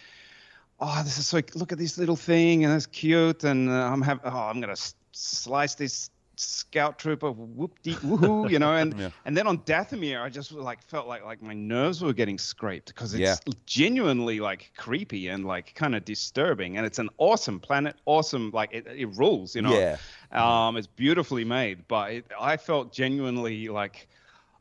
[0.80, 1.40] Oh, this is so.
[1.54, 3.44] Look at this little thing, and it's cute.
[3.44, 4.22] And uh, I'm having.
[4.24, 7.30] Oh, I'm gonna s- slice this scout trooper.
[7.30, 8.74] Whoop de woohoo, you know.
[8.74, 9.10] And Yeah.
[9.24, 12.88] and then on Dathomir, I just like felt like like my nerves were getting scraped
[12.88, 13.36] because it's Yeah.
[13.66, 16.76] genuinely like creepy and like kind of disturbing.
[16.76, 19.78] And it's an awesome planet, awesome like it, it rules, you know.
[19.78, 19.96] Yeah.
[20.32, 24.08] Um, it's beautifully made, but it, I felt genuinely like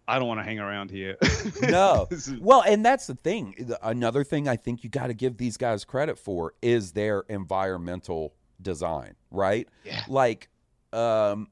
[0.08, 1.18] I don't want to hang around here.
[1.62, 2.08] no.
[2.40, 3.76] Well, and that's the thing.
[3.82, 8.34] Another thing I think you got to give these guys credit for is their environmental
[8.62, 9.68] design, right?
[9.86, 10.04] Yeah.
[10.08, 10.50] Like,
[10.92, 11.48] um,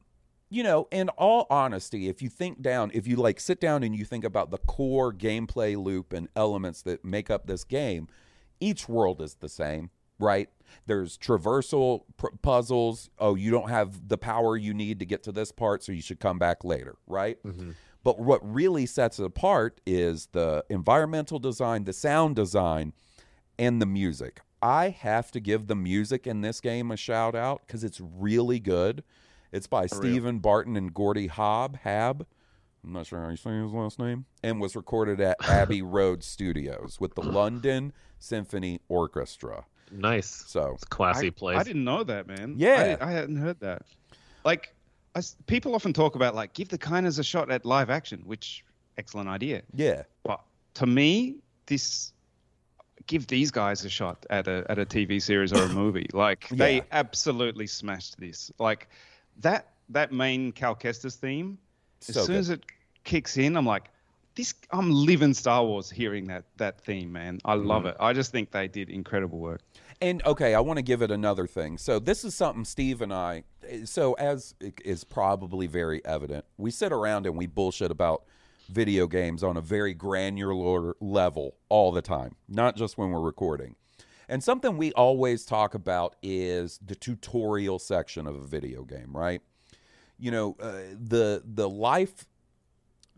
[0.49, 3.95] you know, in all honesty, if you think down, if you like sit down and
[3.95, 8.07] you think about the core gameplay loop and elements that make up this game,
[8.59, 10.49] each world is the same, right?
[10.87, 13.09] There's traversal pr- puzzles.
[13.17, 16.01] Oh, you don't have the power you need to get to this part, so you
[16.01, 17.37] should come back later, right?
[18.03, 22.93] But what really sets it apart is the environmental design, the sound design,
[23.59, 24.41] and the music.
[24.61, 28.59] I have to give the music in this game a shout out because it's really
[28.59, 29.03] good.
[29.51, 31.77] It's by Stephen Barton and Gordy Haab.
[31.77, 32.25] Hab.
[32.83, 34.25] I'm not sure how you say his last name.
[34.43, 39.65] And was recorded at Abbey Road Studios with the London Symphony Orchestra.
[39.91, 40.45] Nice.
[40.47, 41.59] So It's a classy I, place.
[41.59, 42.55] I didn't know that, man.
[42.57, 42.97] Yeah.
[42.99, 43.83] I, I hadn't heard that.
[44.43, 44.73] Like,
[45.15, 48.63] I people often talk about like give the kindness a shot at live action, which
[48.97, 49.61] excellent idea.
[49.75, 50.41] yeah, But
[50.75, 52.13] to me, this
[53.07, 56.07] give these guys a shot at a at a TV series or a movie.
[56.13, 58.51] Like they absolutely smashed this.
[58.59, 58.87] Like
[59.41, 61.57] that that main Cal Kestis theme.
[62.07, 62.35] As soon good.
[62.37, 62.63] as it
[63.03, 63.89] kicks in, I'm like,
[64.35, 64.53] this.
[64.71, 67.39] I'm living Star Wars hearing that that theme, man.
[67.45, 67.89] I love Mm-hmm.
[67.89, 67.97] it.
[67.99, 69.61] I just think they did incredible work.
[70.01, 71.77] And okay, I want to give it another thing.
[71.77, 73.43] So this is something Steve and I.
[73.85, 78.23] So as is probably very evident, we sit around and we bullshit about
[78.67, 83.75] video games on a very granular level all the time, not just when we're recording.
[84.27, 89.41] And something we always talk about is the tutorial section of a video game, right?
[90.17, 92.25] You know, uh, the the life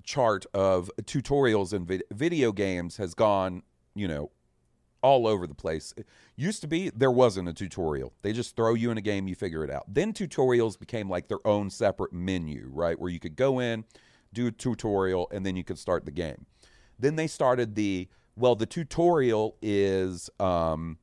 [0.04, 3.64] chart of tutorials in vid- video games has gone,
[3.96, 4.32] you know,
[5.04, 5.94] all over the place.
[5.96, 8.14] It used to be there wasn't a tutorial.
[8.24, 9.86] They just throw you in a game, you figure it out.
[9.88, 13.00] Then tutorials became like their own separate menu, right?
[13.00, 13.84] Where you could go in,
[14.34, 16.46] do a tutorial, and then you could start the game.
[16.98, 20.98] Then they started the well, the tutorial is um,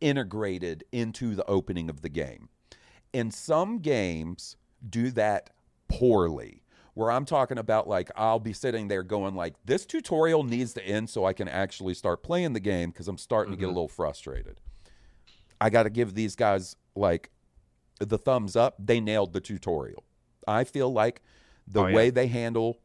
[0.00, 2.48] integrated into the opening of the game.
[3.12, 4.56] And some games
[4.88, 5.50] do that
[5.88, 6.62] poorly.
[6.96, 10.82] Where I'm talking about, like, I'll be sitting there going, like, this tutorial needs to
[10.82, 13.68] end so I can actually start playing the game because I'm starting to get a
[13.68, 14.62] little frustrated.
[15.60, 17.28] I got to give these guys, like,
[17.98, 18.76] the thumbs up.
[18.78, 20.04] They nailed the tutorial.
[20.48, 21.20] I feel like
[21.68, 21.94] the Oh, yeah.
[21.96, 22.78] way they handle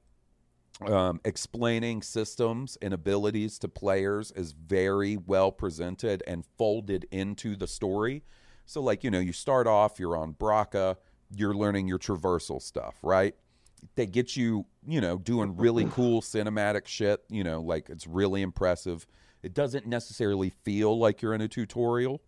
[0.86, 7.68] um, explaining systems and abilities to players is very well presented and folded into the
[7.68, 8.24] story.
[8.66, 10.98] So, like, you know, you start off, you're on Bracca,
[11.34, 13.36] you're learning your traversal stuff, right?
[13.96, 18.42] They get you, you know, doing really cool cinematic shit, you know, like it's really
[18.42, 19.06] impressive.
[19.44, 22.22] It doesn't necessarily feel like you're in a tutorial.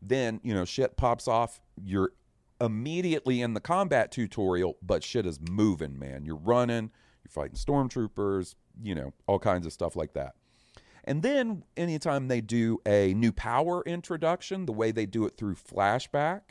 [0.00, 1.60] Then, you know, shit pops off.
[1.82, 2.12] You're
[2.60, 6.24] immediately in the combat tutorial, but shit is moving, man.
[6.24, 6.90] You're running,
[7.24, 10.34] you're fighting stormtroopers, you know, all kinds of stuff like that.
[11.04, 15.56] And then anytime they do a new power introduction, the way they do it through
[15.56, 16.42] flashback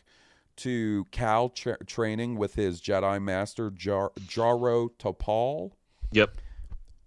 [0.57, 5.71] to Cal tra- training with his Jedi Master Jar- Jaro Tapal,
[6.11, 6.37] Yep.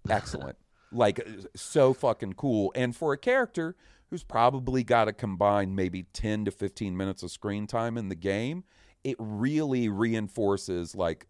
[0.09, 0.57] excellent.
[0.91, 1.25] like
[1.55, 2.71] so fucking cool.
[2.75, 3.75] And for a character
[4.09, 8.15] who's probably got to combine maybe 10 to 15 minutes of screen time in the
[8.15, 8.63] game,
[9.03, 11.27] it really reinforces like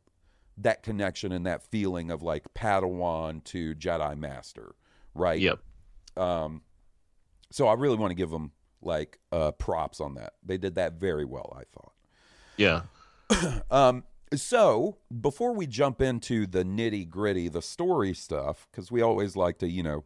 [0.57, 4.75] that connection and that feeling of like Padawan to Jedi Master,
[5.13, 5.39] right?
[5.41, 5.59] Yep.
[6.15, 6.61] Um,
[7.51, 8.51] so I really want to give them
[8.81, 10.33] like uh, props on that.
[10.43, 11.93] They did that very well, I thought.
[12.57, 12.81] Yeah.
[13.71, 14.03] Um,
[14.35, 19.57] so before we jump into the nitty gritty, the story stuff, because we always like
[19.59, 20.03] to, you know,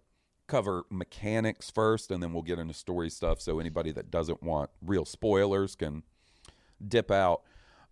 [0.48, 3.40] cover mechanics first, and then we'll get into story stuff.
[3.42, 6.04] So anybody that doesn't want real spoilers can
[6.86, 7.44] dip out.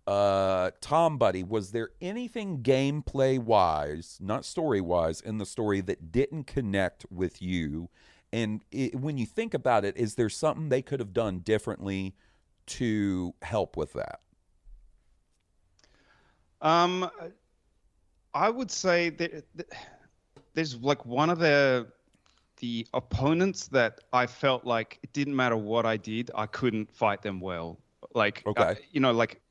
[0.06, 6.12] Uh, Tom, buddy, was there anything gameplay wise, not story wise, in the story that
[6.12, 7.90] didn't connect with you?
[8.32, 12.16] And it, when you think about it, is there something they could have done differently
[12.68, 14.22] to help with that?
[16.62, 17.10] Um,
[18.34, 19.68] I would say that that
[20.54, 21.88] there's like one of the
[22.60, 27.22] the opponents that I felt like it didn't matter what I did, I couldn't fight
[27.22, 27.80] them well.
[28.16, 28.82] Like, uh, Okay.
[28.92, 29.42] you know, like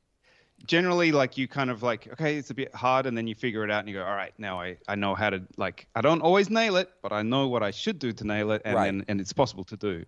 [0.65, 3.63] generally, like you kind of like, okay, it's a bit hard, and then you figure
[3.63, 5.87] it out, and you go, all right, now I I know how to like.
[5.95, 8.61] I don't always nail it, but I know what I should do to nail it,
[8.65, 8.85] and Right.
[8.85, 10.05] then and it's possible to do.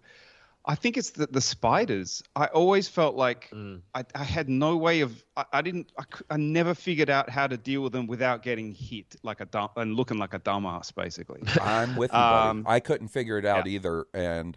[0.69, 2.21] I think it's the, the spiders.
[2.35, 3.81] I always felt like Mm.
[3.95, 5.23] I, I had no way of.
[5.35, 5.91] I, I didn't.
[5.97, 9.45] I, I never figured out how to deal with them without getting hit like a
[9.45, 11.41] dumb and looking like a dumbass, basically.
[11.61, 12.49] I'm with you, buddy.
[12.49, 14.55] Um, I couldn't figure it out either, and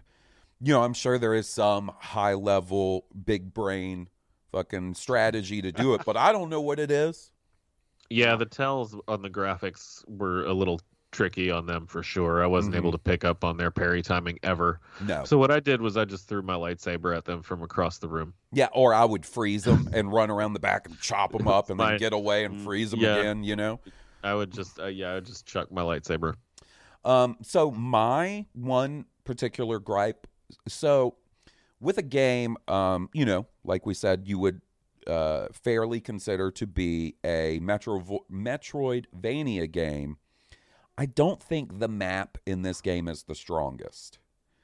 [0.61, 4.09] you know, I'm sure there is some high level, big brain,
[4.53, 7.33] fucking strategy to do it, but I don't know what it is.
[8.11, 10.79] Yeah, the tells on the graphics were a little
[11.13, 12.43] tricky on them for sure.
[12.43, 12.79] I wasn't Mhm.
[12.79, 14.81] able to pick up on their parry timing ever.
[15.01, 17.99] No, So what I did was I just threw my lightsaber at them from across
[17.99, 18.35] the room.
[18.51, 21.71] yeah, or I would freeze them and run around the back and chop them up,
[21.71, 23.17] and then get away and freeze them yeah.
[23.17, 23.45] again.
[23.45, 23.81] You know.
[24.25, 26.35] I would just uh, yeah, I would just chuck my lightsaber.
[27.05, 30.27] Um, so my one particular gripe,
[30.69, 31.17] so
[31.81, 34.61] with a game, um, you know, like we said, you would
[35.09, 38.01] uh, fairly consider to be a Metro
[38.31, 40.17] Metroidvania game.
[40.99, 44.19] I don't think the map in this game is the strongest.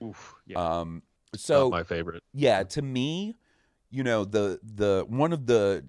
[0.05, 0.59] Oof, yeah.
[0.59, 1.03] Um,
[1.33, 2.23] Not so my favorite.
[2.33, 3.37] yeah, to me,
[3.91, 5.85] you know, the the one of the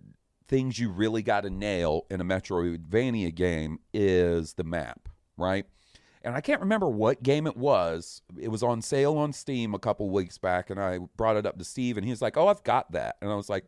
[0.47, 5.65] things you really got to nail in a Metroidvania game is the map, right?
[6.21, 8.21] And I can't remember what game it was.
[8.37, 11.57] It was on sale on Steam a couple weeks back, and I brought it up
[11.59, 13.65] to Steve, and he's like, "Oh, I've got that," and I was like,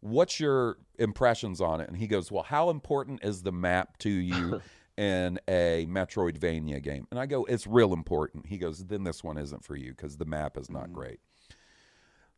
[0.00, 4.10] "What's your impressions on it?" And he goes, "Well, how important is the map to
[4.10, 4.60] you?"
[4.96, 7.06] in a Metroidvania game.
[7.10, 8.46] And I go, it's real important.
[8.46, 10.92] He goes, then this one isn't for you because the map is not Mm.
[10.92, 11.20] great.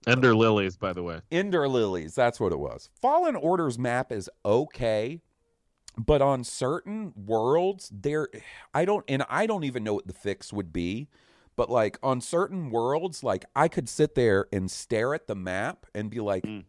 [0.06, 1.20] Ender lilies, by the way.
[1.32, 2.90] Ender Lilies, that's what it was.
[3.00, 5.22] Fallen Order's map is okay,
[5.96, 8.28] but on certain worlds, there
[8.74, 11.08] I don't and I don't even know what the fix would be,
[11.56, 15.86] but like on certain worlds, like I could sit there and stare at the map
[15.94, 16.64] and be like, Mm.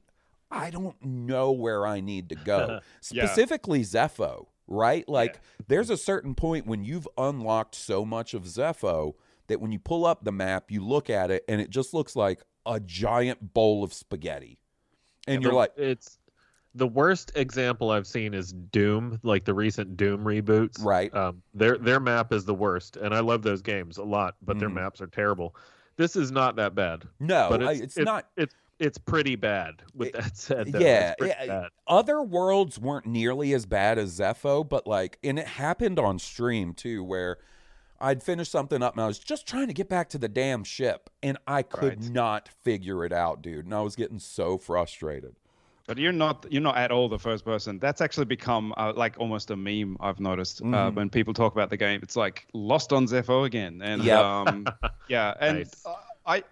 [0.49, 2.79] I don't know where I need to go.
[3.11, 3.25] Yeah.
[3.25, 5.07] Specifically Zeffo, right?
[5.07, 9.13] Like there's a certain point when you've unlocked so much of Zeffo
[9.47, 12.15] that when you pull up the map, you look at it and it just looks
[12.15, 14.57] like a giant bowl of spaghetti.
[15.27, 16.17] And you're like, it's
[16.73, 20.83] the worst example I've seen is Doom, like the recent Doom reboots.
[20.83, 21.13] right.
[21.15, 24.59] Um, their their map is the worst, and I love those games a lot, but
[24.59, 24.73] their Mhm.
[24.75, 25.55] maps are terrible.
[25.97, 28.27] This is not that bad, No, but I- it's, it's, it's not.
[28.35, 29.81] It's it's pretty bad.
[29.93, 30.79] With It- that said, though.
[30.79, 31.67] yeah, yeah.
[31.87, 36.73] Other worlds weren't nearly as bad as Zeffo, but like, and it happened on stream
[36.73, 37.37] too, where
[37.99, 40.63] I'd finish something up and I was just trying to get back to the damn
[40.65, 42.11] ship, and I could Right.
[42.11, 43.65] not figure it out, dude.
[43.65, 45.35] And I was getting so frustrated.
[45.87, 47.77] But you're not you're not at all the first person.
[47.77, 49.97] That's actually become uh, like almost a meme.
[49.99, 50.95] I've noticed uh, Mhm.
[50.95, 51.99] when people talk about the game.
[52.01, 54.19] It's like lost on Zeffo again, and Yep.
[54.19, 54.65] um,
[55.07, 55.85] yeah, and Nice.
[55.85, 55.93] uh,
[56.25, 56.43] I,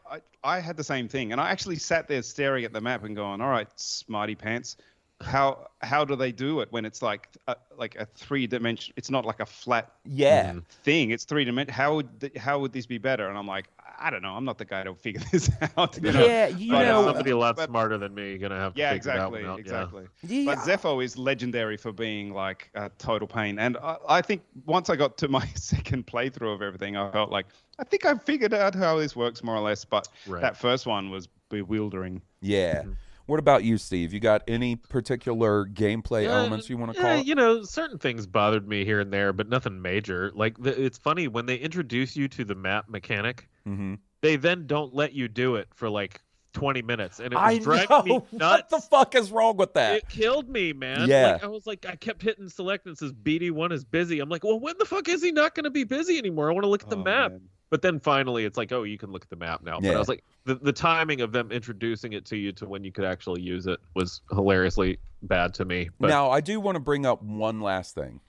[0.44, 3.16] I had the same thing, and I actually sat there staring at the map and
[3.16, 4.78] going, "All right, smarty pants,
[5.24, 8.94] how how do they do it when it's like a, like a three dimension?
[8.98, 10.66] It's not like a flat Yeah, Mhm.
[10.84, 11.10] thing.
[11.12, 11.74] It's three dimension.
[11.74, 13.68] How would th- how would this be better?" And I'm like,
[14.00, 14.34] I don't know.
[14.36, 15.98] I'm not the guy to figure this out.
[16.02, 16.26] You know?
[16.26, 18.80] yeah, you But, uh, know, somebody a lot but- smarter than me gonna have to
[18.80, 19.60] Yeah, figure exactly, one out.
[19.60, 20.06] exactly.
[20.24, 23.60] yeah, But Zeffo is legendary for being like a total pain.
[23.60, 27.30] And I, I think once I got to my second playthrough of everything, I felt
[27.32, 27.46] like
[27.80, 29.86] I think I figured out how this works more or less.
[29.86, 30.42] But Right.
[30.42, 32.22] that first one was bewildering.
[32.42, 32.84] yeah.
[33.26, 34.14] What about you, Steve?
[34.14, 37.20] You got any particular gameplay Yeah, elements you want to yeah, call?
[37.20, 37.26] it?
[37.26, 40.32] you know, certain things bothered me here and there, but nothing major.
[40.36, 43.94] Like the, it's funny when they introduce you to the map mechanic, Mm-hmm.
[44.22, 46.20] they then don't let you do it for like
[46.52, 48.04] 20 minutes, and it was I driving know.
[48.04, 49.96] me What the fuck is wrong with that?
[49.96, 51.08] It killed me, man.
[51.08, 51.32] Yeah.
[51.34, 54.20] Like, I was like, I kept hitting select and it says BD1 is busy.
[54.20, 56.50] I'm like, well, when the fuck is he not going to be busy anymore?
[56.50, 57.32] I want to look at the Oh, map.
[57.32, 57.42] man.
[57.70, 59.80] But then finally, it's like, oh, you can look at the map now.
[59.80, 62.84] But I was like, the, the timing of them introducing it to you to when
[62.84, 65.90] you could actually use it was hilariously bad to me.
[66.00, 68.20] But now I do want to bring up one last thing,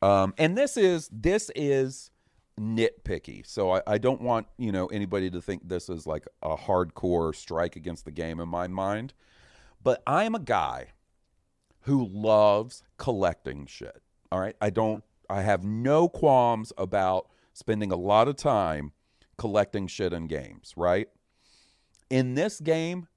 [0.00, 2.10] um, and this is this is
[2.58, 3.46] nitpicky.
[3.46, 7.34] So I, I don't want you know anybody to think this is like a hardcore
[7.34, 9.14] strike against the game in my mind.
[9.82, 10.88] But I am a guy
[11.82, 14.02] who loves collecting shit.
[14.30, 14.56] All right.
[14.60, 18.92] I don't, I have no qualms about spending a lot of time
[19.36, 21.08] collecting shit in games, right?
[22.10, 23.08] In this game,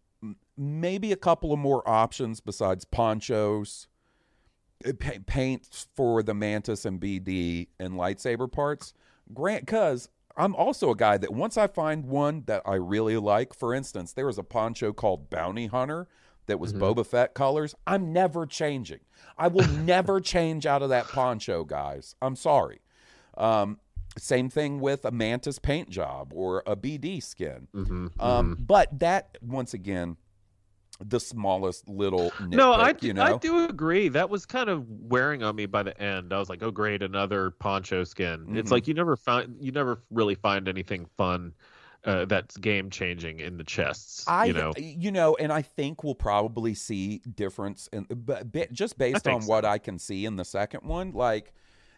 [0.58, 3.88] maybe a couple of more options besides ponchos,
[4.88, 8.94] uh, pa- paint for the mantis and BD and lightsaber parts.
[9.34, 13.54] Grant, because I'm also a guy that once I find one that I really like,
[13.54, 16.08] for instance, there was a poncho called Bounty Hunter
[16.48, 17.74] that was Boba Fett colors.
[17.88, 19.00] I'm never changing.
[19.38, 22.16] I will never change out of that poncho, guys.
[22.22, 22.82] I'm sorry.
[23.38, 23.80] Um,
[24.18, 27.68] same thing with a mantis paint job or a BD skin.
[27.76, 30.18] Mm-hmm, Um, But that, once again,
[31.04, 33.24] the smallest little nitpick, no, I, you do- know?
[33.24, 34.08] I do agree.
[34.08, 36.32] That was kind of wearing on me by the end.
[36.32, 38.46] I was like, oh great, another poncho skin.
[38.56, 38.72] It's Mhm.
[38.72, 41.54] like you never find you never really find anything fun
[42.06, 44.24] uh, that's game changing in the chests.
[44.28, 48.98] I, you know, you know, and I think we'll probably see difference in, but just
[48.98, 49.50] based on so.
[49.50, 51.52] what I can see in the second one, like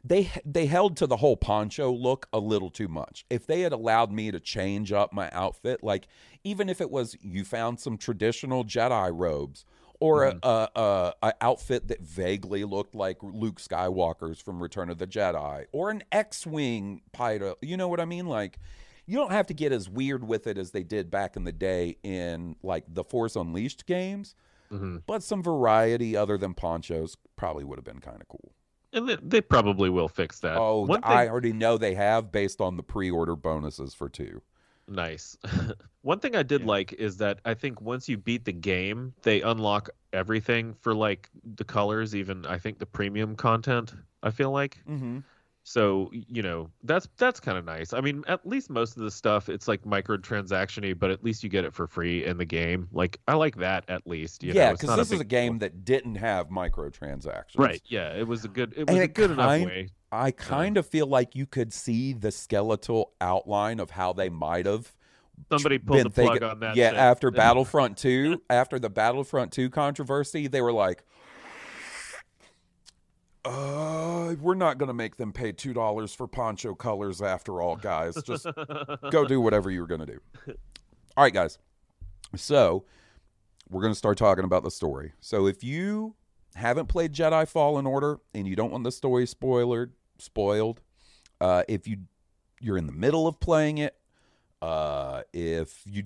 [0.04, 3.26] they they held to the whole poncho look a little too much.
[3.30, 6.08] If they had allowed me to change up my outfit, like
[6.44, 9.66] even if it was you found some traditional Jedi robes
[10.00, 10.40] or Mm-hmm.
[10.44, 15.08] a, a, a, a outfit that vaguely looked like Luke Skywalker's from Return of the
[15.08, 18.28] Jedi or an X-wing pilot, you know what I mean?
[18.28, 18.60] Like
[19.08, 21.52] you don't have to get as weird with it as they did back in the
[21.52, 24.36] day in like the Force Unleashed games,
[24.72, 25.02] Mhm.
[25.08, 28.52] but some variety other than ponchos probably would have been kind of cool.
[28.94, 30.58] And they, they probably will fix that.
[30.58, 34.42] Oh, One thing, I already know they have based on the pre-order bonuses for two.
[34.88, 35.38] Nice.
[36.02, 39.42] One thing I did like is that I think once you beat the game, they
[39.42, 43.94] unlock everything for like the colors, even I think the premium content.
[44.24, 45.20] I feel like Mm-hmm.
[45.70, 47.92] So you know that's that's kind of nice.
[47.92, 51.50] I mean, at least most of the stuff it's like microtransactiony, but at least you
[51.50, 52.88] get it for free in the game.
[52.94, 54.44] Like I like that at least.
[54.44, 55.60] You Yeah, because this is a game deal.
[55.68, 57.58] that didn't have microtransactions.
[57.58, 57.82] Right.
[57.88, 58.14] Yeah.
[58.16, 58.72] It was a good.
[58.78, 59.90] It And was a it good enough way.
[60.10, 64.66] I kind of feel like you could see the skeletal outline of how they might
[64.66, 64.96] have
[65.52, 66.78] Somebody pulled the plug thinking- on that.
[66.78, 66.98] Yeah, shit.
[66.98, 71.04] after Battlefront 2, after the Battlefront 2 controversy, they were like,
[73.48, 78.16] uh, we're not going to make them pay $2 for poncho colors after all, guys.
[78.24, 78.48] Just
[79.12, 80.20] go do whatever you were going to do.
[81.16, 81.58] All right, guys.
[82.36, 82.86] So,
[83.70, 85.14] we're going to start talking about the story.
[85.20, 86.16] So, if you
[86.56, 90.82] haven't played Jedi Fallen Order and you don't want the story spoiled, spoiled,
[91.40, 91.98] uh, if you
[92.60, 93.96] you're in the middle of playing it,
[94.62, 96.04] uh, if you,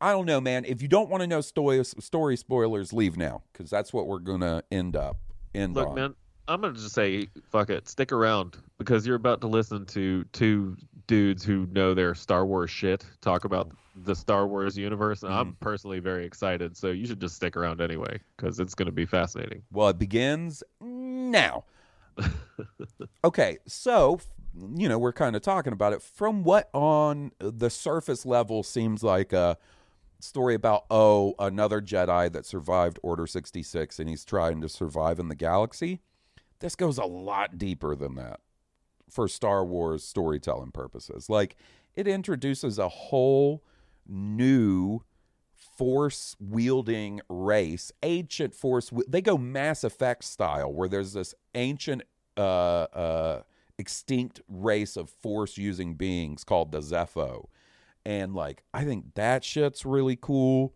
[0.00, 0.66] I don't know, man.
[0.66, 4.18] If you don't want to know story story spoilers, leave now because that's what we're
[4.18, 5.18] gonna end up
[5.54, 5.94] end Look, on.
[5.94, 6.14] man,
[6.48, 10.76] I'm gonna just say, fuck it, stick around because you're about to listen to two
[11.06, 13.70] dudes who know their Star Wars shit talk about
[14.04, 15.40] the Star Wars universe, and Mm-hmm.
[15.40, 16.76] I'm personally very excited.
[16.76, 19.62] So you should just stick around anyway because it's gonna be fascinating.
[19.72, 21.64] Well, it begins now.
[23.24, 24.18] okay, so
[24.76, 29.02] you know we're kind of talking about it from what on the surface level seems
[29.02, 29.56] like a
[30.18, 35.18] story about oh another Jedi that survived Order sixty six and he's trying to survive
[35.18, 36.00] in the galaxy.
[36.60, 38.40] This goes a lot deeper than that
[39.10, 41.28] for Star Wars storytelling purposes.
[41.28, 41.56] Like
[41.94, 43.64] it introduces a whole
[44.06, 45.02] new
[45.54, 48.90] force wielding race, ancient force.
[49.08, 52.02] They go Mass Effect style, where there's this ancient,
[52.36, 53.42] uh, uh,
[53.78, 57.46] extinct race of force using beings called the Zeffo.
[58.04, 60.74] And like, I think that shit's really cool.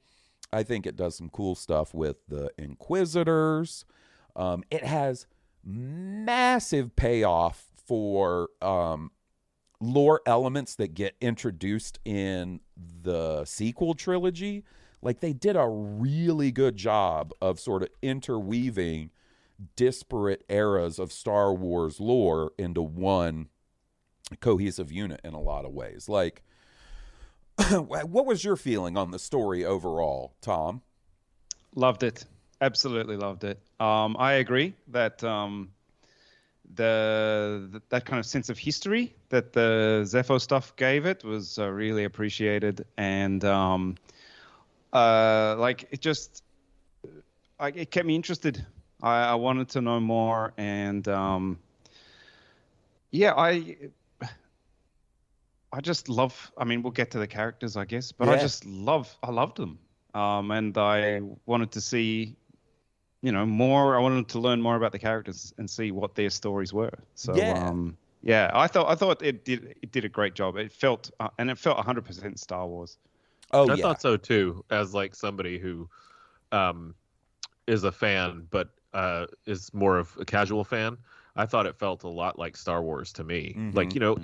[0.52, 3.84] I think it does some cool stuff with the Inquisitors.
[4.36, 5.26] Um, it has
[5.64, 9.10] massive payoff for um,
[9.80, 14.64] lore elements that get introduced in the sequel trilogy.
[15.02, 19.10] Like they did a really good job of sort of interweaving
[19.76, 23.48] disparate eras of Star Wars lore into one
[24.40, 26.08] cohesive unit in a lot of ways.
[26.08, 26.42] Like,
[27.70, 30.82] what was your feeling on the story overall, Tom?
[31.74, 32.24] Loved it.
[32.64, 33.58] Absolutely loved it.
[33.78, 35.68] Um, I agree that um,
[36.74, 41.68] the, that kind of sense of history that the Zeffo stuff gave it was uh,
[41.68, 43.96] really appreciated, and um,
[44.94, 46.42] uh, like it just
[47.60, 48.64] I, it kept me interested.
[49.02, 51.58] I, I wanted to know more, and um,
[53.10, 53.76] yeah, I
[55.70, 56.52] I just love.
[56.56, 59.14] I mean, we'll get to the characters, I guess, but I just love.
[59.22, 59.78] I loved them,
[60.14, 62.36] um, and I wanted to see,
[63.24, 63.96] you know, more.
[63.96, 66.92] I wanted to learn more about the characters and see what their stories were.
[67.14, 67.52] So, Yeah.
[67.52, 70.56] um, yeah, I thought I thought it did it did a great job.
[70.56, 72.98] It felt uh, and it felt 100% Star Wars.
[73.52, 75.88] Oh I yeah, thought so too, as like somebody who
[76.52, 76.96] um,
[77.66, 80.98] is a fan, but uh, is more of a casual fan,
[81.36, 83.62] I thought it felt a lot like Star Wars to me.
[83.72, 83.94] Like Mhm.
[83.94, 84.18] you know,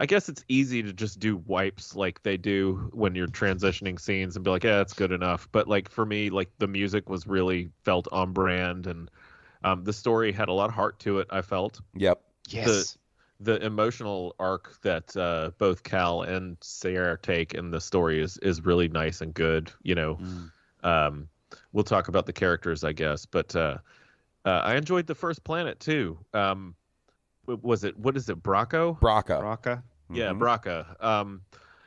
[0.00, 4.34] I guess it's easy to just do wipes like they do when you're transitioning scenes
[4.34, 5.46] and be like, yeah, that's good enough.
[5.52, 9.10] But like for me, like the music was really felt on brand and
[9.62, 11.28] um, the story had a lot of heart to it.
[11.30, 12.18] I felt Yep.
[12.48, 12.96] Yes.
[13.40, 18.64] the emotional arc that uh, both Cal and Cere take in the story is is
[18.64, 19.70] really nice and good.
[19.82, 20.50] You know, Mm.
[20.82, 21.28] um,
[21.72, 23.78] we'll talk about the characters, I guess, but uh,
[24.44, 26.18] uh, I enjoyed the first planet too.
[26.32, 26.74] Um,
[27.46, 28.98] was it what is it, Braco?
[28.98, 29.42] Bracca.
[29.42, 29.82] Raka.
[30.12, 30.38] Yeah, Mhm.
[30.38, 31.02] Bracca.
[31.04, 31.42] Um,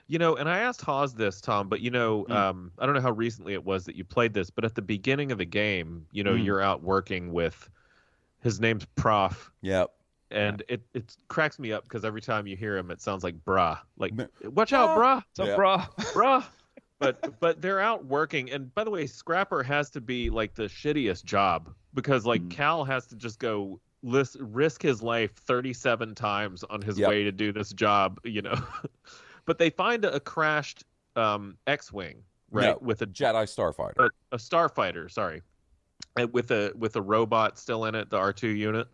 [0.07, 2.34] you know, and I asked Haas this, Tom, but you know, Mm.
[2.36, 4.82] um, I don't know how recently it was that you played this, but at the
[4.82, 6.45] beginning of the game, you know, Mm.
[6.45, 7.69] you're out working with
[8.41, 9.91] his name's Prauf, Yep.
[10.32, 13.36] and it it cracks me up because every time you hear him, it sounds like
[13.45, 14.13] brah, like
[14.43, 15.55] watch out, brah, What's up, Yeah.
[15.55, 15.88] brah?
[16.13, 16.45] brah.
[16.99, 20.63] But but they're out working, and by the way, Scrapper has to be like the
[20.63, 22.51] shittiest job because like Mm.
[22.51, 27.10] Cal has to just go list, risk his life 37 times on his Yep.
[27.10, 28.56] way to do this job, you know.
[29.45, 30.84] but they find a, a crashed
[31.16, 32.18] um, X-wing,
[32.51, 34.10] right, No, with a Jedi Starfighter.
[34.32, 35.41] a, a starfighter, sorry,
[36.32, 38.88] with a with a robot still in it, the R two unit.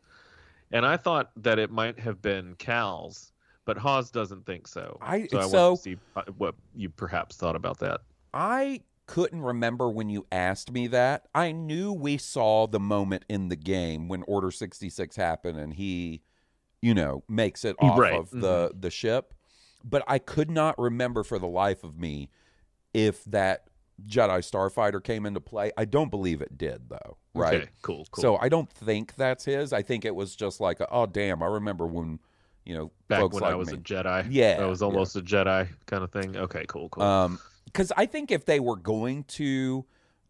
[0.72, 3.32] And I thought that it might have been Cal's,
[3.66, 4.98] but Haas doesn't think so.
[5.02, 8.02] I- so I so- want to see uh, what you perhaps thought about that.
[8.34, 11.26] I couldn't remember when you asked me that.
[11.34, 16.22] I knew we saw the moment in the game when Order 66 happened and he,
[16.80, 18.14] you know, makes it off Right.
[18.14, 19.34] of the the ship,
[19.84, 22.30] but I could not remember for the life of me
[22.94, 23.64] if that
[24.06, 25.72] Jedi Starfighter came into play.
[25.76, 27.62] I don't believe it did though, right?
[27.62, 28.22] Okay, cool, cool.
[28.22, 29.74] So I don't think that's his.
[29.74, 32.20] I think it was just like, oh damn, I remember when,
[32.64, 33.74] you know, back when like I was me.
[33.74, 34.86] a Jedi, Yeah, I was yeah.
[34.86, 36.38] almost a Jedi kind of thing.
[36.38, 37.04] Okay, cool, cool.
[37.04, 37.40] Um,
[37.72, 39.86] because I think if they were going to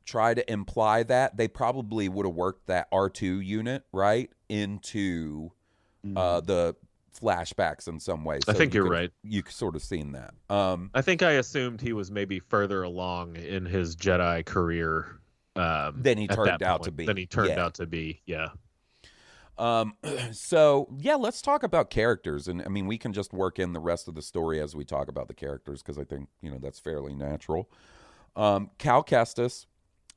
[0.05, 5.51] try to imply that, they probably would have worked that R two unit right into
[6.15, 6.75] uh, the
[7.19, 8.39] flashbacks in some way.
[8.47, 9.11] I think you you're right.
[9.23, 10.33] You sort of seen that.
[10.49, 15.19] Um, I think I assumed he was maybe further along in his Jedi career
[15.55, 17.05] um, Than he turned that out to be.
[17.05, 17.65] Than he turned Yeah.
[17.65, 18.21] out to be.
[18.25, 18.49] Yeah.
[19.59, 19.93] Um,
[20.31, 23.79] so yeah, let's talk about characters, and I mean, we can just work in the
[23.79, 26.57] rest of the story as we talk about the characters because I think you know
[26.59, 27.69] that's fairly natural.
[28.35, 29.65] Um, Cal Kestis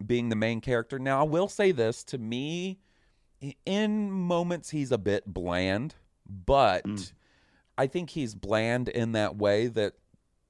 [0.05, 0.99] being the main character.
[0.99, 2.79] Now, I will say this to me,
[3.67, 5.95] in moments he's a bit bland,
[6.27, 7.13] but Mm.
[7.79, 9.95] I think he's bland in that way that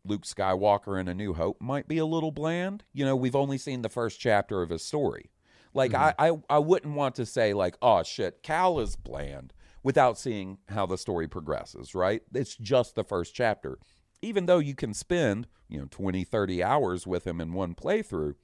[0.04, 2.84] Luke Skywalker in A New Hope might be a little bland.
[2.92, 5.30] You know, we've only seen the first chapter of his story.
[5.74, 9.52] Like I, I I wouldn't want to say like, oh shit, Cal is bland
[9.82, 12.22] without seeing how the story progresses, right?
[12.34, 13.78] It's just the first chapter.
[14.20, 18.34] Even though you can spend, you know, 20, 30 hours with him in one playthrough,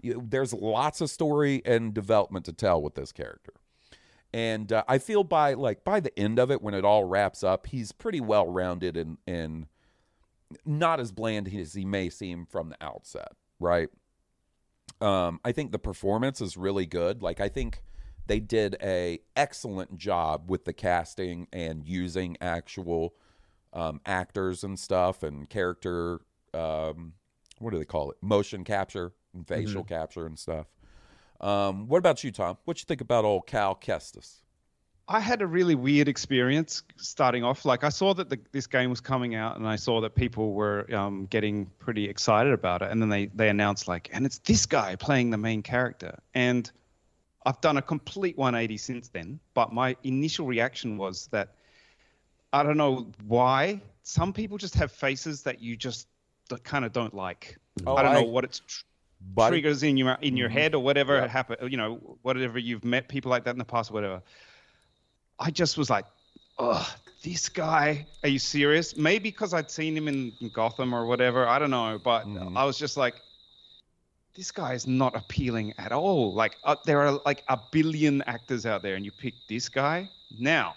[0.00, 3.54] you, there's lots of story and development to tell with this character.
[4.32, 7.42] And uh, I feel by like by the end of it, when it all wraps
[7.42, 9.66] up, he's pretty well rounded and and
[10.64, 13.88] not as bland as he may seem from the outset, right?
[15.00, 17.22] Um, I think the performance is really good.
[17.22, 17.82] Like I think
[18.26, 23.14] they did a excellent job with the casting and using actual
[23.72, 26.20] um, actors and stuff and character.
[26.52, 27.14] Um,
[27.58, 28.16] what do they call it?
[28.20, 30.66] Motion capture and facial capture and stuff.
[31.40, 32.58] Um, what about you, Tom?
[32.64, 34.40] What you think about old Cal Kestis?
[35.10, 37.64] I had a really weird experience starting off.
[37.64, 40.52] Like I saw that the, this game was coming out, and I saw that people
[40.52, 42.90] were um, getting pretty excited about it.
[42.90, 46.18] And then they they announced like, and it's this guy playing the main character.
[46.34, 46.70] And
[47.46, 49.40] I've done a complete 180 since then.
[49.54, 51.54] But my initial reaction was that
[52.52, 56.06] I don't know why some people just have faces that you just
[56.64, 57.56] kind of don't like.
[57.86, 58.84] Oh, I don't I- know what it's tr-
[59.34, 59.54] Buddy?
[59.62, 60.52] triggers in your in your Mhm.
[60.52, 61.28] head or whatever Yeah.
[61.28, 61.70] happened.
[61.72, 64.22] You know, whatever you've met people like that in the past, or whatever.
[65.38, 66.04] I just was like,
[66.58, 66.86] oh,
[67.22, 68.96] this guy, are you serious?
[68.96, 71.46] Maybe because I'd seen him in, Gotham or whatever.
[71.46, 72.00] I don't know.
[72.02, 72.56] But Mhm.
[72.56, 73.14] I was just like,
[74.34, 76.32] this guy is not appealing at all.
[76.32, 80.08] Like, uh, there are like a billion actors out there, and you pick this guy.
[80.38, 80.74] Now,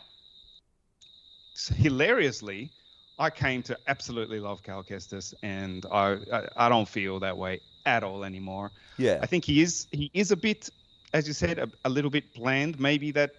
[1.76, 2.72] hilariously,
[3.20, 7.62] I came to absolutely love Cal Kestis, and I, I I don't feel that way
[7.86, 8.72] at all anymore.
[8.98, 9.20] Yeah.
[9.22, 10.70] I think he is he is a bit,
[11.14, 12.80] as you said, a, a little bit bland.
[12.80, 13.32] Maybe that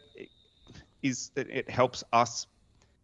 [1.02, 2.46] is that it helps us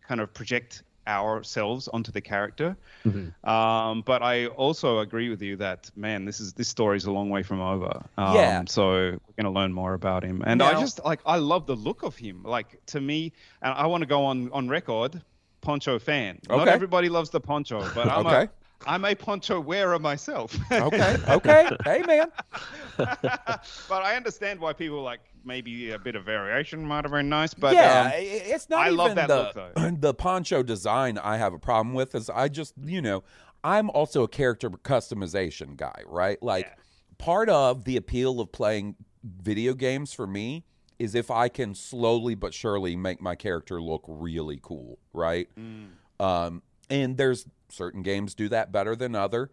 [0.06, 2.76] kind of project ourselves onto the character.
[3.06, 3.32] Mhm.
[3.48, 7.30] Um, but I also agree with you that man, this is this story's a long
[7.30, 8.02] way from over.
[8.18, 8.62] Um, Yeah.
[8.68, 12.02] So we're gonna learn more about him, and I just like I love the look
[12.02, 12.42] of him.
[12.42, 13.32] Like to me,
[13.62, 15.22] and I want to go on on record,
[15.62, 16.40] Poncho fan.
[16.48, 16.56] Okay.
[16.56, 18.42] Not everybody loves the poncho, but I'm Okay.
[18.44, 18.50] a
[18.86, 20.54] I'm a poncho wearer myself.
[20.70, 21.16] okay.
[21.28, 21.68] Okay.
[21.84, 22.28] Hey, man.
[22.98, 27.54] but I understand why people like maybe a bit of variation might have been nice.
[27.54, 29.90] But yeah, um, it's not I even love that the look, though.
[29.98, 31.18] the poncho design.
[31.18, 33.24] I have a problem with is I just you know
[33.64, 36.40] I'm also a character customization guy, right?
[36.40, 36.74] Like Yeah.
[37.16, 38.94] part of the appeal of playing
[39.24, 40.64] video games for me
[41.00, 45.48] is if I can slowly but surely make my character look really cool, right?
[45.58, 45.88] Mm.
[46.24, 49.50] Um, and there's certain games do that better than other.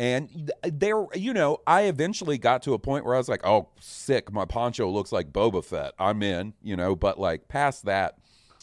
[0.00, 3.68] And there, you know, I eventually got to a point where I was like, "Oh,
[3.78, 4.32] sick!
[4.32, 5.92] My poncho looks like Boba Fett.
[5.98, 8.16] I'm in." You know, but like past that,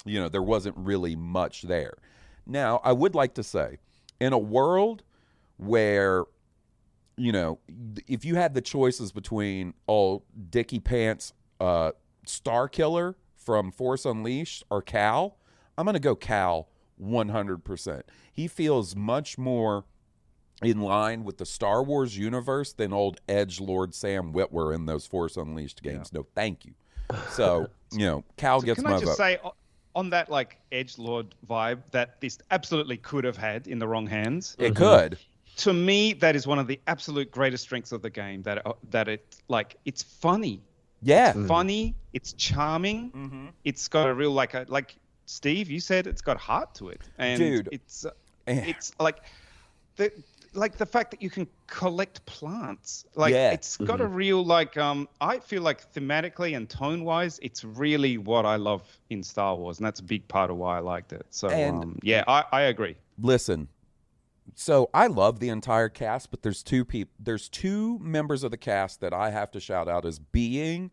[0.04, 2.00] you know, there wasn't really much there.
[2.48, 3.78] Now, I would like to say,
[4.20, 5.04] in a world
[5.58, 6.24] where,
[7.18, 7.60] you know,
[8.08, 11.92] if you had the choices between oh, Dicky Pants, uh,
[12.26, 15.38] Star Killer from Force Unleashed or Cal,
[15.78, 16.70] I'm gonna go Cal
[17.00, 18.02] 100%.
[18.34, 19.86] He feels much more
[20.64, 25.06] in line with the Star Wars universe than old Edge Lord Sam Witwer in those
[25.06, 26.12] Force Unleashed games.
[26.14, 26.74] No, thank you.
[27.32, 29.18] So, you know, Cal So gets can I just vote.
[29.18, 29.40] say
[29.96, 34.06] on that like edge lord vibe that this absolutely could have had in the wrong
[34.08, 34.56] hands.
[34.60, 35.18] it could.
[35.58, 38.44] To me, that is one of the absolute greatest strengths of the game.
[38.44, 40.62] That uh, that it like it's funny,
[41.02, 41.34] Yeah.
[41.48, 43.48] funny, it's charming, Mm-hmm.
[43.64, 44.96] it's got a real like a like
[45.26, 47.70] Steve, you said it's got heart to it, and Dude.
[47.72, 48.12] it's uh,
[48.46, 48.66] Eh.
[48.68, 49.18] it's like
[49.96, 50.12] the
[50.58, 53.52] like the fact that you can collect plants like Yeah.
[53.52, 58.18] it's got a real like um i feel like thematically and tone wise it's really
[58.18, 61.14] what i love in star wars and that's a big part of why i liked
[61.14, 61.26] it.
[61.30, 62.96] So And- um, yeah I, I agree.
[63.22, 63.68] Listen
[64.56, 68.58] so i love the entire cast but there's two people there's two members of the
[68.58, 70.90] cast that i have to shout out as being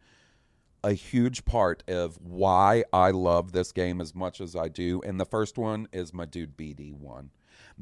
[0.82, 5.20] a huge part of why i love this game as much as i do and
[5.20, 7.28] the first one is my dude bd1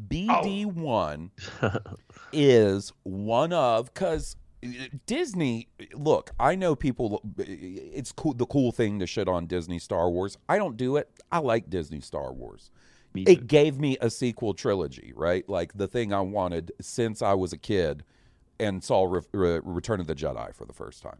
[0.08, 1.30] bd1
[2.32, 4.36] is one of because
[5.06, 7.20] Disney, look, I know people.
[7.36, 8.32] It's cool.
[8.32, 10.38] The cool thing to shit on Disney Star Wars.
[10.48, 11.10] I don't do it.
[11.32, 12.70] I like Disney Star Wars.
[13.14, 15.46] It gave me a sequel trilogy, right?
[15.48, 18.04] Like the thing I wanted since I was a kid,
[18.58, 21.18] and saw Re- Re- Return of the Jedi for the first time.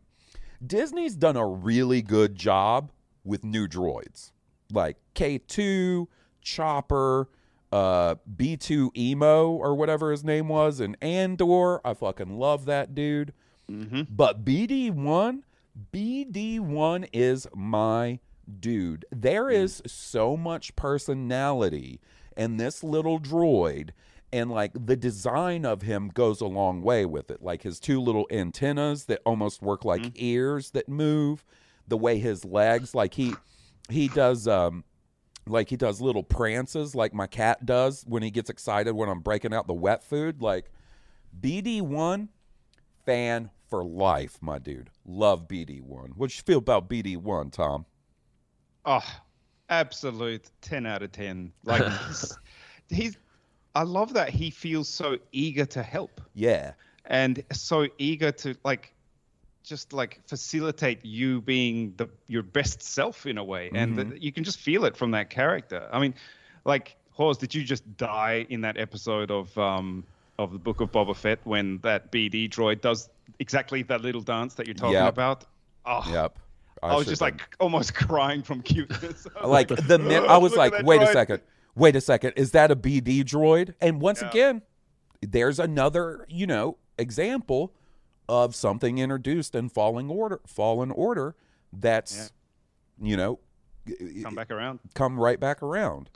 [0.64, 2.92] Disney's done a really good job
[3.24, 4.30] with new droids,
[4.72, 6.08] like K two,
[6.40, 7.28] Chopper,
[7.72, 11.84] uh, B two Emo or whatever his name was, and Andor.
[11.86, 13.32] I fucking love that dude.
[13.70, 14.06] Mhm.
[14.10, 15.44] But BD one,
[15.92, 18.20] BD one is my
[18.60, 19.04] dude.
[19.10, 22.00] There is so much personality
[22.36, 23.90] in this little droid.
[24.34, 27.42] And like the design of him goes a long way with it.
[27.42, 31.44] Like his two little antennas that almost work like ears that move.
[31.86, 33.34] The way his legs, like he
[33.90, 34.84] he does um
[35.46, 39.20] like he does little prances like my cat does when he gets excited when I'm
[39.20, 40.40] breaking out the wet food.
[40.42, 40.70] Like
[41.40, 42.28] BD1
[43.04, 44.90] fan for life, my dude.
[45.04, 46.16] Love BD1.
[46.16, 47.86] What you feel about BD1, Tom?
[48.84, 49.04] oh
[49.68, 52.38] absolute 10 out of 10 like he's,
[52.90, 53.16] he's
[53.76, 56.72] i love that he feels so eager to help Yeah.
[57.06, 58.92] and so eager to like
[59.62, 64.10] just like facilitate you being the your best self in a way and Mm-hmm.
[64.10, 66.14] th- you can just feel it from that character i mean
[66.64, 70.04] like Haas, did you just die in that episode of um
[70.38, 73.08] of the book of boba fett when that bd droid does
[73.38, 75.08] exactly that little dance that you're talking Yep.
[75.08, 75.44] about
[75.86, 76.38] oh Yep.
[76.82, 80.72] I, was just have- like almost crying from cuteness like the min- I was like,
[80.82, 81.40] wait a second,
[81.76, 83.74] wait a second, is that a BD droid?
[83.80, 84.30] And once Yeah.
[84.30, 84.62] again,
[85.20, 87.72] there's another, you know, example
[88.32, 91.34] of something introduced in Falling Order, Fallen Order,
[91.70, 92.32] that's,
[93.00, 93.38] you know,
[94.22, 96.08] come back around come right back around.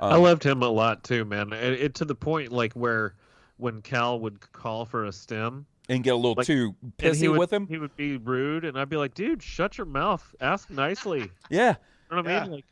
[0.00, 1.52] I Um, loved him a lot too, man.
[1.52, 3.14] It, it to the point like where
[3.58, 7.28] when Cal would call for a stem, and get a little like- too and pissy
[7.28, 7.66] would, with him.
[7.66, 10.34] he would be rude, and I'd be like, "Dude, shut your mouth.
[10.40, 11.74] Ask nicely." yeah, You Yeah.
[12.12, 12.42] know what I Yeah.
[12.44, 12.52] mean?
[12.52, 12.64] Like,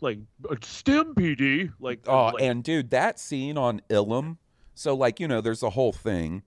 [0.00, 0.18] like
[0.50, 1.72] uh, stem PD.
[1.80, 4.36] Like, Oh, like, and dude, that scene on Ilum.
[4.74, 6.42] So, like, you know, there's a whole thing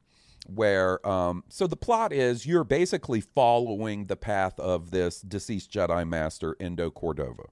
[0.47, 6.07] where, um, so the plot is you're basically following the path of this deceased Jedi
[6.07, 7.43] Master Eno Cordova,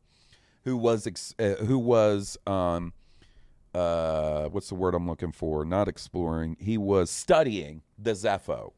[0.63, 2.93] who was, ex- uh, who was, um,
[3.73, 5.65] uh, what's the word I'm looking for?
[5.65, 6.55] Not exploring.
[6.59, 8.71] He was studying the Zeffo.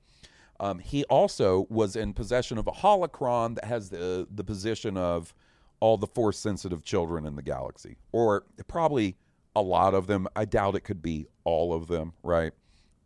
[0.59, 5.33] Um, he also was in possession of a holocron that has the the position of
[5.79, 9.15] all the force sensitive children in the galaxy, or probably
[9.55, 10.27] a lot of them.
[10.35, 12.53] I doubt it could be all of them, right?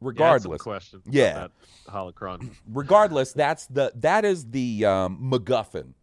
[0.01, 1.03] Yeah, I had some Regardless, questions.
[1.05, 1.33] about Yeah.
[1.33, 1.51] that
[1.87, 2.49] holocron.
[2.71, 5.93] regardless, that's the that is the um, MacGuffin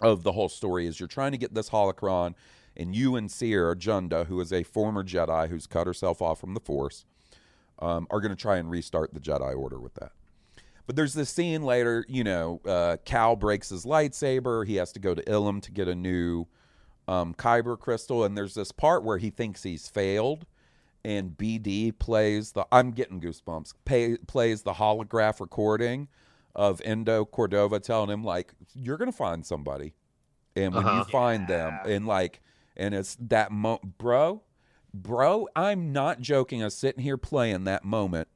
[0.00, 0.86] of the whole story.
[0.86, 2.34] Is you're trying to get this holocron,
[2.76, 6.54] and you and Cere Junda, who is a former Jedi who's cut herself off from
[6.54, 7.04] the Force,
[7.80, 10.12] um, are going to try and restart the Jedi Order with that.
[10.86, 14.66] But there's this scene later, you know, uh, Cal breaks his lightsaber.
[14.66, 16.46] He has to go to Ilum to get a new
[17.06, 20.44] um, Kyber crystal, and there's this part where he thinks he's failed,
[21.04, 22.66] and BD plays the.
[22.72, 23.74] I'm getting goosebumps.
[23.84, 26.08] Pay, plays the holograph recording
[26.54, 29.94] of Eno Cordova telling him like, "You're gonna find somebody,
[30.54, 31.04] and when you Uh-huh.
[31.10, 32.40] find them, and like,
[32.76, 34.42] and it's that mo, bro,
[34.94, 35.48] bro.
[35.56, 36.62] I'm not joking.
[36.62, 38.28] I was sitting here playing that moment."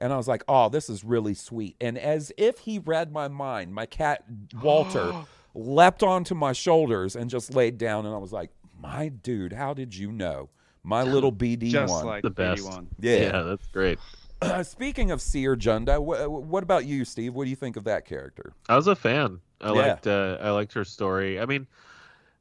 [0.00, 1.74] And I was like, oh, this is really sweet.
[1.80, 4.22] And as if he read my mind, my cat,
[4.62, 5.12] Walter,
[5.56, 8.06] leapt onto my shoulders and just laid down.
[8.06, 10.50] And I was like, my dude, how did you know?
[10.88, 12.06] My little BD Just one.
[12.06, 12.62] like The best.
[12.64, 12.86] BD1.
[13.00, 13.42] yeah.
[13.42, 13.98] that's great.
[14.62, 17.34] Speaking of Cere Junda, wh- what about you, Steve?
[17.34, 18.52] What do you think of that character?
[18.70, 19.38] I was a fan.
[19.60, 19.72] I Yeah.
[19.72, 21.38] liked uh, I liked her story.
[21.40, 21.66] I mean,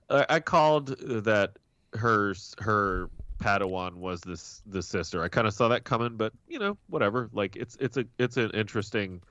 [0.09, 1.57] I, I called that
[1.93, 5.21] her her Padawan was this the sister.
[5.23, 7.29] I kind of saw that coming, but you know, whatever.
[7.33, 9.21] Like it's it's a it's an interesting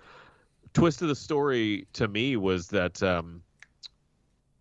[0.75, 3.41] twist of the story to me was that um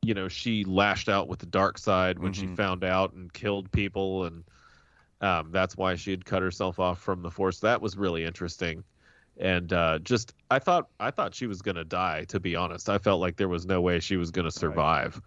[0.06, 2.56] you know she lashed out with the dark side when she Mhm.
[2.56, 4.44] found out and killed people and
[5.22, 7.60] um, that's why she had cut herself off from the force.
[7.62, 8.84] That was really interesting.
[9.38, 12.90] And uh, just i thought i thought she was going to die to be honest.
[12.90, 15.22] I felt like there was no way she was going to survive.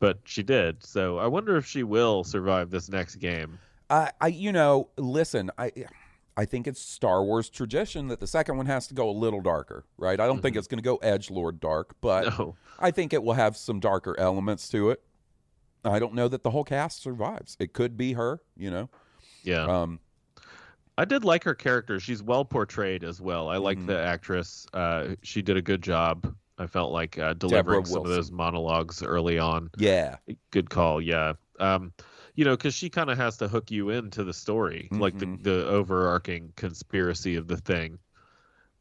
[0.00, 0.84] But she did.
[0.84, 3.58] So i wonder if she will survive this next game.
[3.90, 5.72] I, I, you know, listen, I,
[6.38, 9.40] I think it's Star Wars tradition that the second one has to go a little
[9.40, 10.20] darker, right?
[10.20, 10.58] I don't think Mhm.
[10.60, 13.80] it's going to go edge lord dark, but no I think it will have some
[13.80, 15.02] darker elements to it.
[15.84, 17.56] I don't know that the whole cast survives.
[17.58, 18.88] It could be her, you know.
[19.42, 19.98] yeah Um,
[20.96, 21.98] I did like her character.
[21.98, 23.48] She's well portrayed as well.
[23.48, 23.86] I like Mhm.
[23.88, 24.64] the actress.
[24.72, 26.36] Uh, she did a good job.
[26.56, 29.70] I felt like uh, delivering some of those monologues early on.
[29.76, 30.16] yeah,
[30.52, 31.00] Good call.
[31.00, 31.32] Yeah.
[31.58, 31.92] Um,
[32.38, 35.26] you know, because she kind of has to hook you into the story, like the
[35.26, 35.42] Mhm.
[35.42, 37.98] the overarching conspiracy of the thing.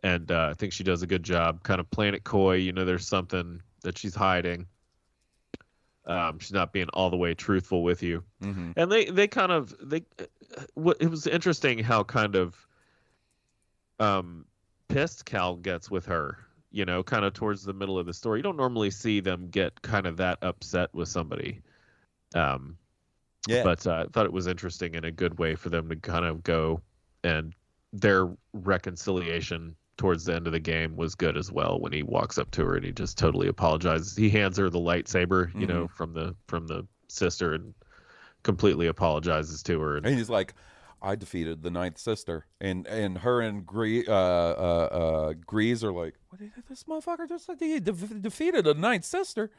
[0.04, 2.58] And uh, I think she does a good job, kind of playing it coy.
[2.58, 4.68] You know, there's something that she's hiding.
[6.06, 9.52] Um, she's not being all the way truthful with you hmm and they they kind
[9.52, 10.04] of they
[10.76, 12.68] what it was interesting how kind of
[14.00, 14.46] um
[14.88, 16.38] pissed cal gets with her
[16.72, 19.50] you know kind of towards the middle of the story you don't normally see them
[19.50, 21.60] get kind of that upset with somebody
[22.36, 22.78] um
[23.48, 25.96] yeah, but uh, i thought it was interesting in a good way for them to
[25.96, 26.82] kind of go
[27.24, 27.54] and
[27.94, 32.38] their reconciliation towards the end of the game was good as well when he walks
[32.38, 35.88] up to her and he just totally apologizes he hands her the lightsaber you know
[35.88, 37.74] from the from the sister and
[38.44, 40.54] completely apologizes to her and and he's like,
[41.02, 45.92] I defeated the ninth sister, and and her and Gree, uh, uh, uh, Greez are
[45.92, 47.58] like, what did this motherfucker just said?
[47.60, 49.52] He de- defeated a ninth sister.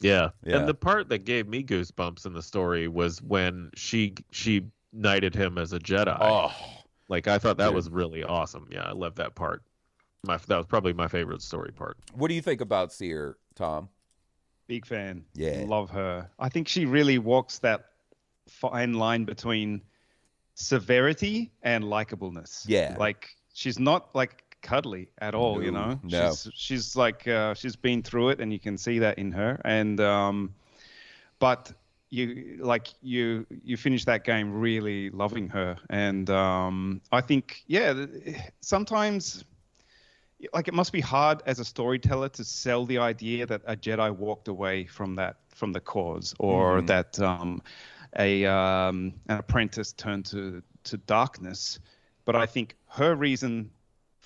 [0.00, 0.30] Yeah.
[0.44, 0.58] Yeah.
[0.58, 5.34] and the part that gave me goosebumps in the story was when she she knighted
[5.34, 6.52] him as a jedi Oh,
[7.08, 7.74] like i thought that dude.
[7.74, 9.62] was really awesome yeah i love that part
[10.24, 13.88] my that was probably my favorite story part what do you think about Cere, Tom?
[14.68, 15.24] Big fan.
[15.34, 15.62] Yeah.
[15.64, 16.28] Love her.
[16.40, 17.84] I think she really walks that
[18.48, 19.80] fine line between
[20.56, 22.64] severity and likableness.
[22.66, 22.96] Yeah.
[22.98, 25.98] Like she's not like cuddly at all, you know.
[26.02, 26.30] no.
[26.30, 29.60] She's she's like uh, she's been through it and you can see that in her.
[29.64, 30.54] And um
[31.38, 31.72] but
[32.10, 38.06] you like you you finish that game really loving her and um I think yeah,
[38.60, 39.44] sometimes
[40.52, 44.10] like it must be hard as a storyteller to sell the idea that a Jedi
[44.10, 46.86] walked away from that from the cause, or Mhm.
[46.86, 47.62] that um,
[48.18, 51.80] a um, an apprentice turned to to darkness.
[52.26, 53.70] But I think her reason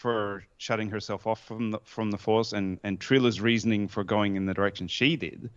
[0.01, 4.37] for shutting herself off from the from the Force and and Trilla's reasoning for going
[4.37, 5.51] in the direction she did,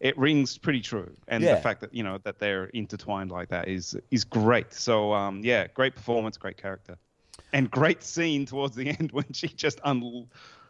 [0.00, 1.10] it rings pretty true.
[1.28, 1.54] And Yeah.
[1.54, 4.74] the fact that you know that they're intertwined like that is is great.
[4.74, 6.98] So um, yeah, great performance, great character
[7.54, 10.28] and great scene towards the end when she just un-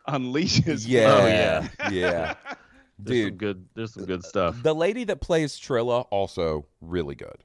[0.08, 0.86] unleashes.
[0.86, 1.68] Yeah, Oh, yeah.
[1.90, 2.34] yeah.
[2.98, 7.16] there's some Dude, good there's some good stuff the lady that plays Trilla also really
[7.16, 7.42] good,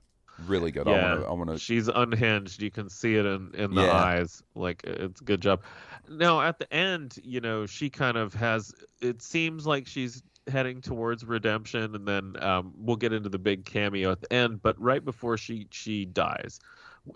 [0.47, 0.87] really good.
[0.87, 1.11] I Yeah.
[1.11, 1.59] want to, I want to.
[1.59, 3.93] she's unhinged you can see it in in the Yeah.
[3.93, 5.61] eyes like it's a good job
[6.09, 10.81] now at the end you know she kind of has it seems like she's heading
[10.81, 14.79] towards redemption and then um, we'll get into the big cameo at the end but
[14.81, 16.59] right before she she dies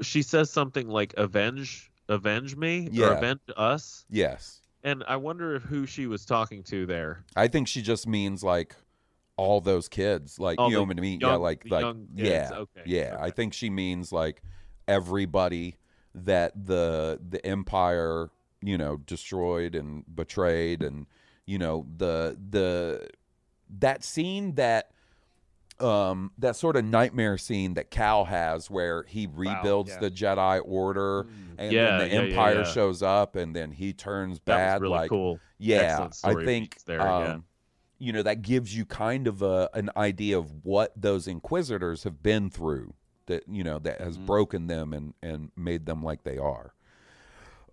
[0.02, 3.06] she says something like avenge avenge me Yeah.
[3.06, 7.48] or avenge us Yes, and i wonder if who she was talking to there I
[7.48, 8.76] think she just means like
[9.38, 11.20] all those kids, like All you know what I mean?
[11.20, 13.18] yeah, like like young yeah, okay, yeah.
[13.20, 14.42] I think she means like
[14.88, 15.78] everybody
[16.14, 18.30] that the the empire
[18.62, 21.06] you know destroyed and betrayed, and
[21.46, 23.10] you know the the
[23.80, 24.92] that scene that
[25.80, 30.00] um, that sort of nightmare scene that Cal has where he rebuilds yeah.
[30.00, 31.28] the Jedi Order
[31.58, 34.82] and Yeah, then the yeah, Empire shows up and then he turns That bad.
[34.82, 35.40] really like, cool.
[35.58, 37.44] yeah, I think there, um.
[38.00, 42.22] You know that gives you kind of a, an idea of what those Inquisitors have
[42.24, 42.93] been through.
[43.28, 44.28] That you know that has Mm-hmm.
[44.28, 46.74] broken them and and made them like they are.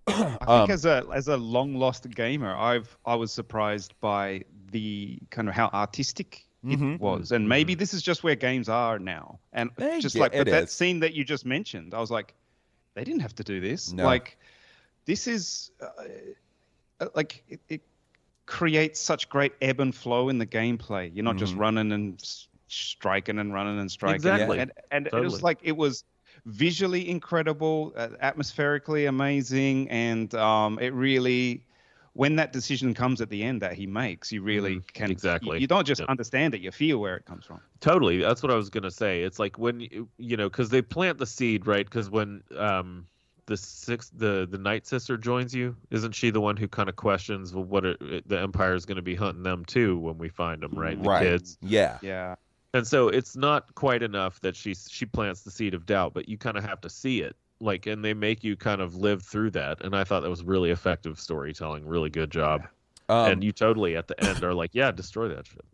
[0.41, 4.45] I think Um, as a as a long lost gamer, I've I was surprised by
[4.71, 6.69] the kind of how artistic Mhm.
[6.69, 9.39] it was, and maybe this is just where games are now.
[9.53, 10.69] And Eh, just yeah, like but that is.
[10.69, 12.35] scene that you just mentioned, I was like,
[12.95, 13.95] they didn't have to do this.
[13.95, 14.01] No.
[14.01, 14.39] Like,
[15.07, 15.87] this is uh,
[17.01, 17.83] uh, like it, it
[18.47, 21.15] creates such great ebb and flow in the gameplay.
[21.15, 21.57] You're not just Mhm.
[21.57, 22.21] running and
[22.69, 24.25] striking and running and striking.
[24.25, 24.59] Exactly.
[24.59, 26.05] And, and it was like it was
[26.47, 31.67] visually incredible, uh, atmospherically amazing, and um, it really.
[32.15, 34.93] When that decision comes at the end that he makes, you really Mhm.
[34.93, 35.57] can Exactly.
[35.57, 36.11] You, you don't just Yep.
[36.11, 37.63] understand it; you feel where it comes from.
[37.81, 38.19] Totally.
[38.19, 39.23] That's what I was gonna say.
[39.23, 41.85] It's like when you, you know, because they plant the seed, right?
[41.87, 43.07] Because when um
[43.47, 46.97] the six the the night sister joins you, isn't she the one who kind of
[46.97, 50.29] questions well, what are, the empire is going to be hunting them too when we
[50.29, 51.03] find them, right?
[51.03, 51.23] The right.
[51.23, 51.59] kids.
[51.61, 51.99] Yeah.
[52.03, 52.37] Yeah.
[52.75, 56.29] And so it's not quite enough that she she plants the seed of doubt, but
[56.29, 57.37] you kind of have to see it.
[57.61, 59.85] Like, and they make you kind of live through that.
[59.85, 61.87] And I thought that was really effective storytelling.
[61.87, 62.63] Really good job.
[63.09, 65.65] Um, and you totally at the end are like, yeah, destroy that shit.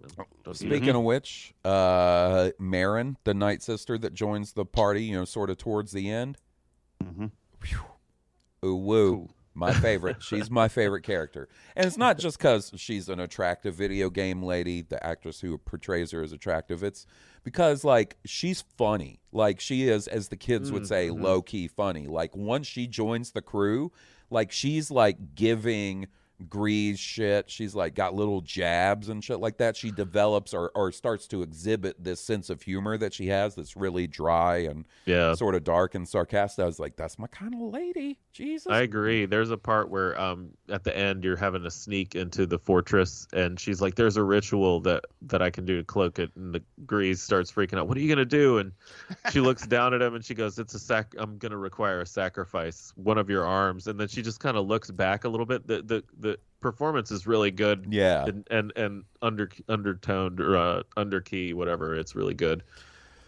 [0.44, 0.56] Don't.
[0.56, 5.50] Speaking of which, uh, Merrin, the night sister that joins the party, you know, sort
[5.50, 6.36] of towards the end.
[7.02, 7.30] Mhm.
[8.64, 9.16] Ooh, woo.
[9.16, 9.34] Cool.
[9.54, 10.22] My favorite.
[10.22, 11.48] she's my favorite character.
[11.74, 16.12] And it's not just because she's an attractive video game lady, the actress who portrays
[16.12, 16.84] her is attractive.
[16.84, 17.06] It's
[17.42, 19.20] because, like, she's funny.
[19.32, 21.24] Like, she is, as the kids would mm, say, mm-hmm.
[21.24, 22.06] low key funny.
[22.06, 23.90] Like, once she joins the crew,
[24.30, 26.06] like, she's like giving
[26.48, 27.50] Greez shit.
[27.50, 29.76] She's like got little jabs and shit like that.
[29.76, 33.76] She develops or, or starts to exhibit this sense of humor that she has that's
[33.76, 35.34] really dry and Yeah.
[35.34, 36.62] sort of dark and sarcastic.
[36.62, 38.18] I was like, that's my kind of lady.
[38.32, 38.70] Jesus.
[38.70, 39.26] I agree.
[39.26, 43.26] There's a part where um at the end you're having to sneak into the fortress
[43.32, 46.54] and she's like, There's a ritual that that I can do to cloak it and
[46.54, 47.88] the Greez starts freaking out.
[47.88, 48.58] What are you gonna do?
[48.58, 48.70] And
[49.32, 52.06] she looks down at him and she goes, It's a sac I'm gonna require a
[52.06, 53.88] sacrifice, one of your arms.
[53.88, 55.66] And then she just kinda looks back a little bit.
[55.66, 56.27] The the the
[56.60, 57.86] performance is really good.
[57.90, 58.24] yeah.
[58.24, 62.62] And and, and under undertoned or uh, under key, whatever, it's really good.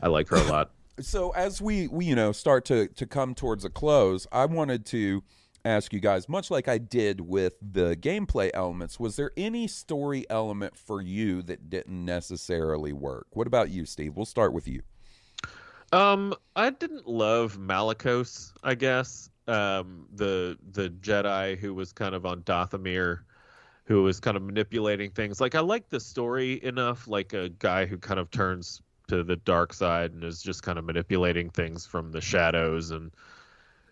[0.03, 0.71] I like her a lot.
[1.01, 4.85] so as we, we you know start to to come towards a close i wanted
[4.85, 5.23] to
[5.65, 10.27] ask you guys much like i did with the gameplay elements was there any story
[10.29, 14.83] element for you that didn't necessarily work what about you steve we'll start with you
[15.93, 19.29] Um, I didn't love Malicos, I guess.
[19.51, 23.21] Um, the the Jedi who was kind of on Dathomir,
[23.85, 25.41] who was kind of manipulating things.
[25.41, 29.35] Like I like the story enough, like a guy who kind of turns to the
[29.37, 33.11] dark side and is just kind of manipulating things from the shadows and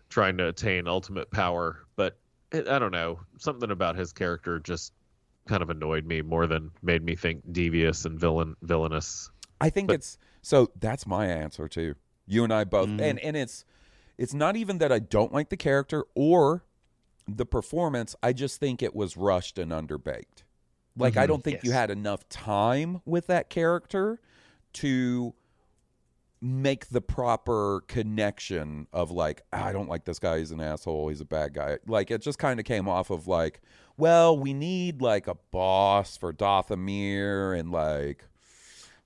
[0.07, 1.85] trying to attain ultimate power.
[1.97, 2.17] But
[2.53, 4.93] it, I don't know, something about his character just
[5.45, 9.29] kind of annoyed me more than made me think devious and villain villainous.
[9.59, 11.95] i think But- it's so that's my answer too
[12.27, 13.01] you and i both Mhm.
[13.01, 13.65] and and it's
[14.19, 16.63] it's not even that i don't like the character or
[17.31, 18.15] the performance.
[18.23, 20.43] I just think it was rushed and underbaked.
[20.97, 21.27] Like i Mhm.
[21.27, 24.19] don't think you had enough time with that character
[24.73, 25.33] to
[26.41, 30.39] make the proper connection of like "Ah, I don't like this guy.
[30.39, 31.09] He's an asshole.
[31.09, 31.77] He's a bad guy.
[31.85, 33.61] Like it just kind of came off of like
[33.97, 38.25] well we need like a boss for Dathomir and like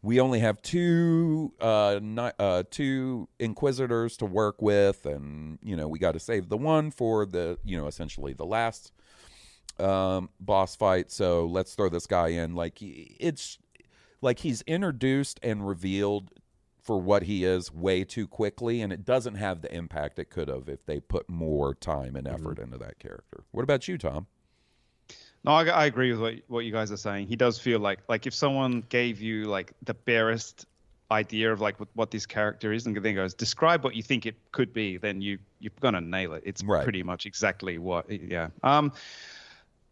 [0.03, 1.99] we only have two uh,
[2.37, 6.91] uh two inquisitors to work with and you know we got to save the one
[6.91, 8.91] for the you know essentially the last
[9.79, 11.11] um boss fight.
[11.11, 12.53] So let's throw this guy in.
[12.53, 13.57] Like it's
[14.21, 16.31] like he's introduced and revealed
[16.81, 20.49] for what he is way too quickly and it doesn't have the impact it could
[20.49, 23.45] have if they put more time and effort into that character.
[23.51, 24.27] What about you tom
[25.45, 27.27] No, I, I agree with what, what you guys are saying.
[27.27, 30.65] He does feel like like if someone gave you like the barest
[31.11, 34.25] idea of like what, what this character is, and then goes describe what you think
[34.25, 36.43] it could be, then you you're gonna nail it.
[36.45, 36.83] It's Right.
[36.83, 38.09] pretty much exactly what.
[38.09, 38.49] Yeah.
[38.63, 38.93] Um,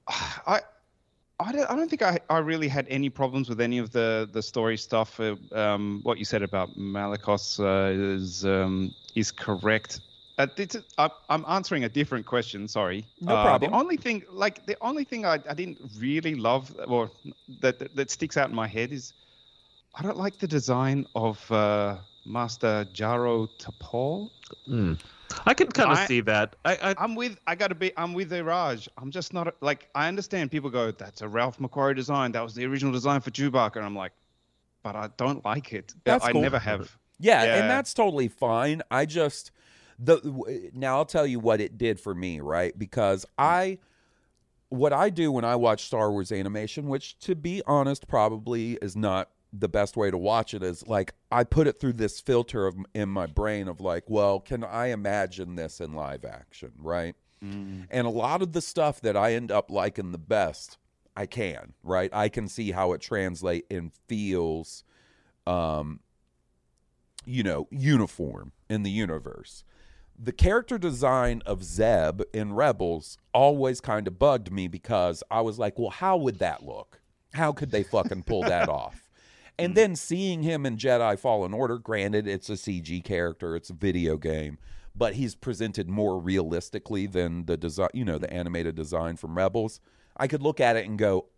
[0.07, 0.61] I.
[1.43, 4.29] I don't, I don't think I, I really had any problems with any of the,
[4.31, 5.19] the story stuff.
[5.19, 10.01] Uh, um, what you said about Malicos uh, is um, is correct.
[10.41, 12.67] Uh, this is- I, I'm answering a different question.
[12.67, 13.05] Sorry.
[13.19, 13.71] No Uh, problem.
[13.71, 17.11] The only thing, like the only thing I, I didn't really love, or
[17.61, 19.13] that, that that sticks out in my head is,
[19.95, 24.29] I don't like the design of uh, Master Jaro Tapal.
[24.65, 24.93] Hmm.
[25.45, 26.55] I can kind of I- see that.
[26.65, 27.37] I, I I'm with.
[27.47, 27.91] I gotta be.
[27.97, 28.87] I'm with Iraj.
[28.97, 29.81] I'm just not like.
[29.95, 30.91] I understand people go.
[30.91, 32.31] That's a Ralph McQuarrie design.
[32.33, 33.77] That was the original design for Chewbacca.
[33.77, 34.11] And I'm like,
[34.83, 35.93] but I don't like it.
[36.03, 36.41] That's I cool.
[36.41, 36.83] never have.
[37.19, 37.55] Yeah, Yeah.
[37.57, 38.81] and that's totally fine.
[38.91, 39.51] I just
[40.03, 42.77] the now I'll tell you what it did for me, right?
[42.77, 43.77] Because I
[44.69, 48.95] what I do when I watch Star Wars animation, which to be honest probably is
[48.95, 52.65] not the best way to watch it is like I put it through this filter
[52.67, 57.15] of in my brain of like, well, can I imagine this in live action, right?
[57.91, 60.77] And a lot of the stuff that I end up liking the best,
[61.17, 62.09] I can, right?
[62.13, 64.83] I can see how it translate and feels
[65.45, 65.99] um
[67.25, 69.63] you know, uniform in the universe.
[70.23, 75.57] The character design of Zeb in Rebels always kind of bugged me because I was
[75.57, 77.01] like, well, how would that look?
[77.33, 79.09] How could they fucking pull that off?
[79.57, 83.73] And then seeing him in Jedi Fallen Order, granted, it's a CG character, it's a
[83.73, 84.59] video game,
[84.95, 89.79] but he's presented more realistically than the design, you know, the animated design from Rebels.
[90.17, 91.29] I could look at it and go,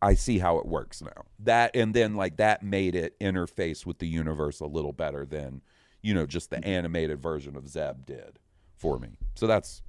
[0.00, 1.24] I see how it works now.
[1.40, 5.60] That and then like that made it interface with the universe a little better than,
[6.04, 8.38] you know, just the animated version of Zeb did
[8.76, 9.08] for me.
[9.34, 9.82] So that's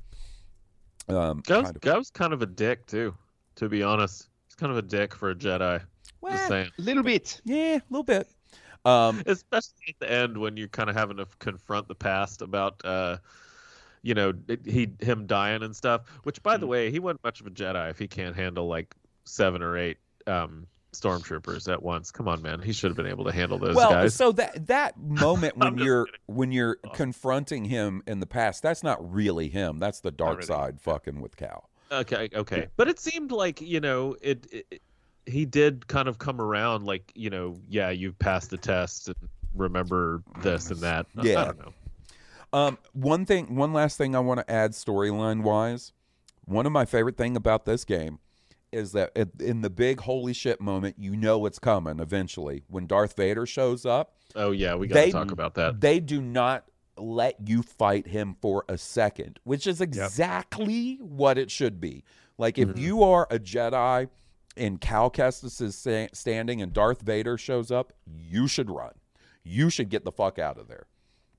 [1.10, 3.14] um Gav's, kind of- Gav's kind of a dick too,
[3.56, 4.30] to be honest.
[4.48, 5.82] He's kind of a dick for a Jedi.
[6.22, 6.72] Well, Just saying.
[6.80, 7.42] A little bit.
[7.44, 8.28] yeah, a little bit.
[8.86, 12.82] Um Especially at the end when you're kind of having to confront the past about,
[12.86, 13.18] uh,
[14.02, 16.04] you know, he him dying and stuff.
[16.24, 16.62] Which, by Hmm.
[16.62, 18.96] the way, he wasn't much of a Jedi if he can't handle like
[19.26, 19.98] seven or eight
[20.28, 20.66] um,
[21.00, 22.12] stormtroopers at once.
[22.12, 22.62] Come on, man.
[22.62, 24.14] He should have been able to handle those well, guys.
[24.16, 26.20] so that that moment when you're kidding.
[26.28, 26.90] when you're Oh.
[26.90, 29.80] confronting him in the past, that's not really him.
[29.80, 30.48] That's the dark really.
[30.48, 31.70] side fucking with Cal.
[31.92, 34.82] Okay, okay, but it seemed like you know it, it.
[35.28, 39.16] He did kind of come around, like you know, yeah, you've passed the test and
[39.56, 41.06] remember this and that.
[41.18, 41.42] I- Yeah.
[41.42, 41.74] I don't know.
[42.54, 45.92] Um, one thing, one last thing I want to add storyline wise.
[46.46, 48.20] One of my favorite thing about this game
[48.76, 53.16] is that in the big holy shit moment, you know it's coming eventually when Darth
[53.16, 54.16] Vader shows up.
[54.36, 55.80] Oh yeah, we got to talk about that.
[55.82, 56.66] They do not
[56.98, 62.04] let you fight him for a second, which is exactly what it should be.
[62.38, 62.78] Like if Mhm.
[62.80, 64.10] you are a Jedi
[64.58, 68.94] and Cal Kestis is standing and Darth Vader shows up, you should run.
[69.44, 70.88] You should get the fuck out of there.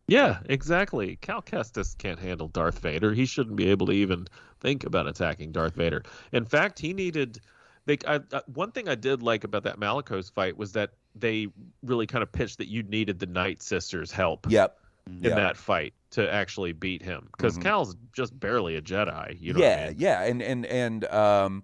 [0.09, 1.17] Yeah, exactly.
[1.21, 3.13] Cal Kestis can't handle Darth Vader.
[3.13, 4.27] He shouldn't be able to even
[4.61, 6.03] think about attacking Darth Vader.
[6.33, 7.41] In fact, he needed.
[7.87, 11.49] They, I, I, one thing I did like about that Malicos fight was that they
[11.83, 14.79] really kind of pitched that you needed the Night Sisters' help Yep.
[15.07, 15.35] in Yeah.
[15.37, 17.63] that fight to actually beat him because Mhm.
[17.63, 19.41] Cal's just barely a Jedi.
[19.41, 19.97] You know yeah, I mean?
[19.99, 21.63] yeah, and and and um,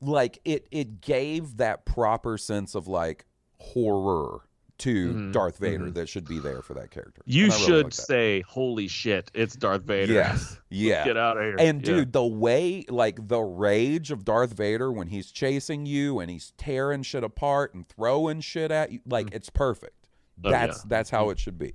[0.00, 3.24] like it it gave that proper sense of like
[3.58, 4.40] horror
[4.78, 5.94] to Mhm, Darth Vader mhm.
[5.94, 7.20] that should be there for that character.
[7.26, 11.04] You really should like say, "Holy shit, it's Darth Vader." Yes, yeah.
[11.04, 11.56] Get out of here.
[11.58, 11.96] And Yeah.
[11.96, 16.52] dude, the way like the rage of Darth Vader when he's chasing you and he's
[16.56, 20.06] tearing shit apart and throwing shit at you, like it's perfect.
[20.44, 20.82] Oh, that's yeah.
[20.86, 21.74] that's how it should be.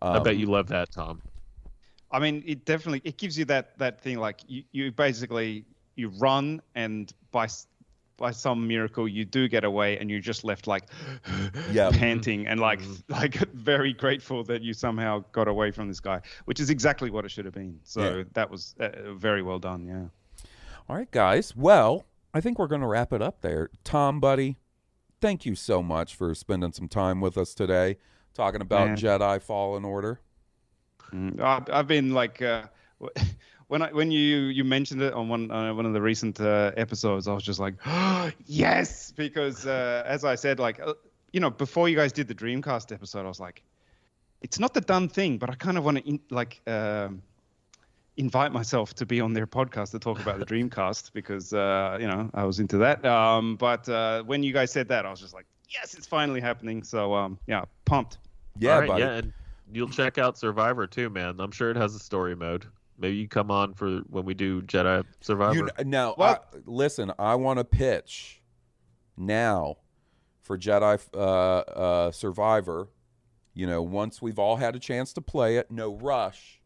[0.00, 1.20] I Um, bet you love that, Tom.
[2.10, 5.64] I mean, it definitely it gives you that that thing like you, you basically
[5.96, 7.66] you run and by s-
[8.16, 10.84] by some miracle you do get away and you're just left like
[11.72, 11.90] Yeah.
[11.90, 16.60] panting and like like very grateful that you somehow got away from this guy, which
[16.60, 17.80] is exactly what it should have been.
[17.84, 18.22] So Yeah.
[18.34, 19.86] that was uh, very well done.
[19.86, 20.44] Yeah.
[20.88, 21.54] All right, guys.
[21.56, 22.04] Well,
[22.34, 23.70] I think we're going to wrap it up there.
[23.84, 24.58] Tom, buddy,
[25.20, 27.96] thank you so much for spending some time with us today,
[28.34, 28.96] talking about Man.
[28.96, 30.20] Jedi Fallen Order.
[31.12, 32.64] Mm, I've, I've been like uh,
[33.72, 36.72] when I when you you mentioned it on one uh, one of the recent uh,
[36.76, 37.74] episodes, I was just like,
[38.44, 40.92] yes, because uh, as I said, like uh,
[41.32, 43.62] you know, before you guys did the Dreamcast episode, I was like,
[44.42, 46.60] it's not the done thing, but I kind of want to like.
[46.66, 47.22] Um,
[48.18, 52.06] invite myself to be on their podcast to talk about the Dreamcast because uh, you
[52.06, 53.02] know I was into that.
[53.06, 56.42] Um, but uh, when you guys said that, I was just like, yes, it's finally
[56.42, 56.82] happening.
[56.82, 58.18] So um, yeah, pumped.
[58.58, 59.02] Yeah, All right, buddy.
[59.02, 59.32] yeah, and
[59.72, 61.40] you'll check out Survivor too, man.
[61.40, 62.66] I'm sure it has a story mode.
[63.02, 65.54] Maybe you come on for when we do Jedi Survivor.
[65.56, 68.40] You, now, I- listen, I want to pitch
[69.16, 69.78] now
[70.42, 72.88] for Jedi uh, uh, Survivor.
[73.54, 76.60] You know, once we've all had a chance to play it, no rush.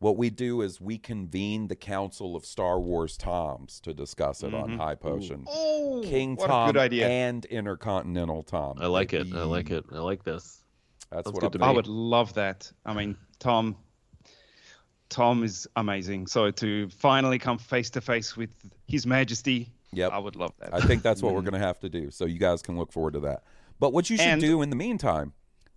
[0.00, 4.52] What we do is we convene the Council of Star Wars Toms to discuss it
[4.52, 4.76] on Mhm.
[4.78, 5.44] High Potion.
[5.46, 7.06] Oh, King what Tom a good idea.
[7.08, 8.78] and Intercontinental Tom.
[8.80, 9.32] I like it.
[9.32, 9.84] I like it.
[9.92, 10.64] I like this.
[11.10, 11.72] That's Sounds what good I'm to.
[11.72, 12.72] I would love that.
[12.84, 13.76] I mean, Tom.
[15.10, 16.26] Tom is amazing.
[16.26, 18.50] So to finally come face to face with
[18.86, 20.12] His Majesty, Yep.
[20.12, 20.72] I would love that.
[20.72, 22.10] I think that's what we're going to have to do.
[22.12, 23.42] So you guys can look forward to that.
[23.80, 25.32] But what you should And- do in the meantime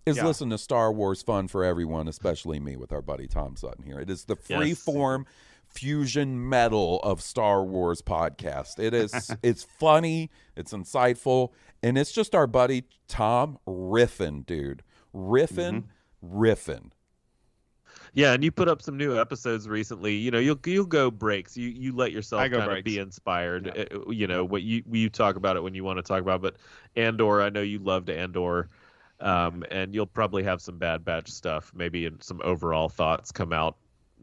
[0.06, 0.26] is Yeah.
[0.26, 3.98] listen to Star Wars Fun for Everyone, especially me with our buddy Tom Sutton here.
[3.98, 4.78] It is the free Yes.
[4.82, 5.26] form,
[5.66, 8.78] fusion metal of Star Wars podcast.
[8.78, 11.50] It is it's funny, it's insightful,
[11.82, 14.82] and it's just our buddy Tom riffing, dude.
[15.14, 15.84] Riffing,
[16.22, 16.38] mm-hmm.
[16.40, 16.90] riffing.
[18.14, 20.14] Yeah, and you put up some new episodes recently.
[20.14, 21.56] You know, you'll you'll go breaks.
[21.56, 23.02] You you let yourself I go kind of be breaks.
[23.02, 23.76] inspired.
[23.76, 26.36] uh, You know what you you talk about it when you want to talk about.
[26.36, 26.42] It.
[26.42, 26.56] But
[26.94, 28.68] Andor, I know you loved Andor,
[29.20, 31.72] um, and you'll probably have some Bad Batch stuff.
[31.74, 33.76] Maybe and some overall thoughts come out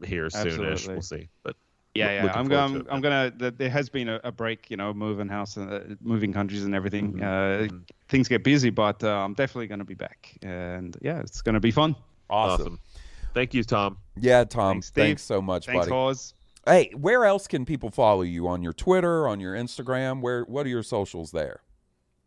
[0.04, 0.46] here soonish.
[0.46, 0.94] Absolutely.
[0.94, 1.28] We'll see.
[1.42, 1.56] But
[1.94, 2.32] Yeah, yeah.
[2.32, 3.52] I'm, forward I'm, to it, I'm gonna.
[3.52, 6.74] There has been a, a break, you know, moving house and uh, moving countries and
[6.74, 7.18] everything.
[7.18, 7.72] Mhm.
[7.72, 7.74] Uh,
[8.08, 11.70] things get busy, but uh, I'm definitely gonna be back, and yeah, it's gonna be
[11.70, 11.94] fun.
[12.30, 12.60] Awesome.
[12.62, 12.78] Awesome.
[13.34, 13.98] Thank you, Tom.
[14.16, 14.74] Yeah, Tom.
[14.74, 15.04] Thanks, Steve.
[15.04, 15.90] Thanks so much, Thanks, buddy.
[15.90, 16.34] Haas.
[16.66, 20.20] Hey, where else can people follow you on your Twitter, on your Instagram?
[20.20, 21.60] Where what are your socials there?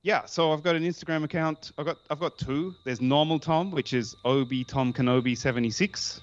[0.01, 1.71] Yeah, so I've got an Instagram account.
[1.77, 2.75] I've got I've got two.
[2.83, 6.21] There's normal Tom, which is Obi Tom Kenobi 76,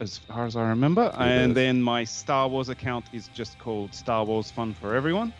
[0.00, 1.54] as far as I remember, and is.
[1.54, 5.32] then my Star Wars account is just called Star Wars Fun for Everyone.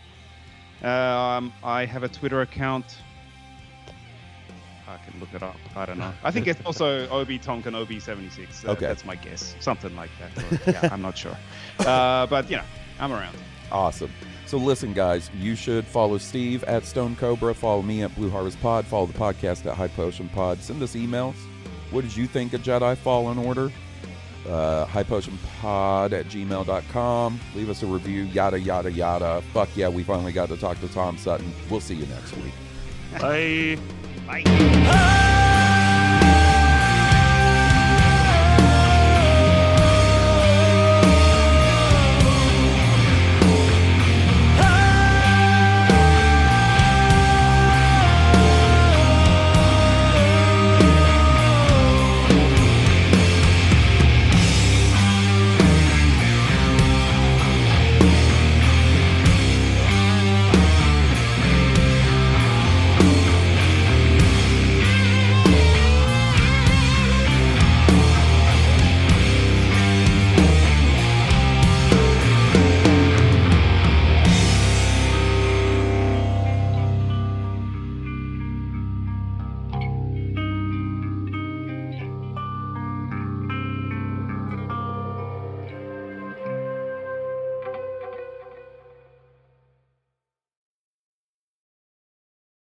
[0.83, 2.97] Um, I have a Twitter account.
[4.93, 5.57] I can look it up.
[5.75, 6.13] I don't know.
[6.23, 8.63] I think it's also Obi Tom Kenobi 76.
[8.65, 8.85] Uh, Okay.
[8.87, 9.55] that's my guess.
[9.59, 10.43] Something like that.
[10.67, 11.35] Or- yeah, I'm not sure.
[11.79, 12.63] Uh, but you know,
[12.99, 13.35] I'm around.
[13.71, 14.11] Awesome.
[14.45, 18.61] So listen, guys, you should follow Steve at Stone Cobra, follow me at Blue Harvest
[18.61, 20.59] Pod, follow the podcast at High Potion Pod.
[20.59, 21.35] Send us emails.
[21.89, 23.71] What did you think of Jedi Fallen Order?
[24.47, 27.39] Uh, highpotionpod at gmail.com.
[27.55, 29.41] Leave us a review, yada, yada, yada.
[29.53, 31.51] Fuck yeah, we finally got to talk to Tom Sutton.
[31.69, 32.53] We'll see you next week.
[33.19, 34.02] Bye.
[34.27, 35.52] Bye.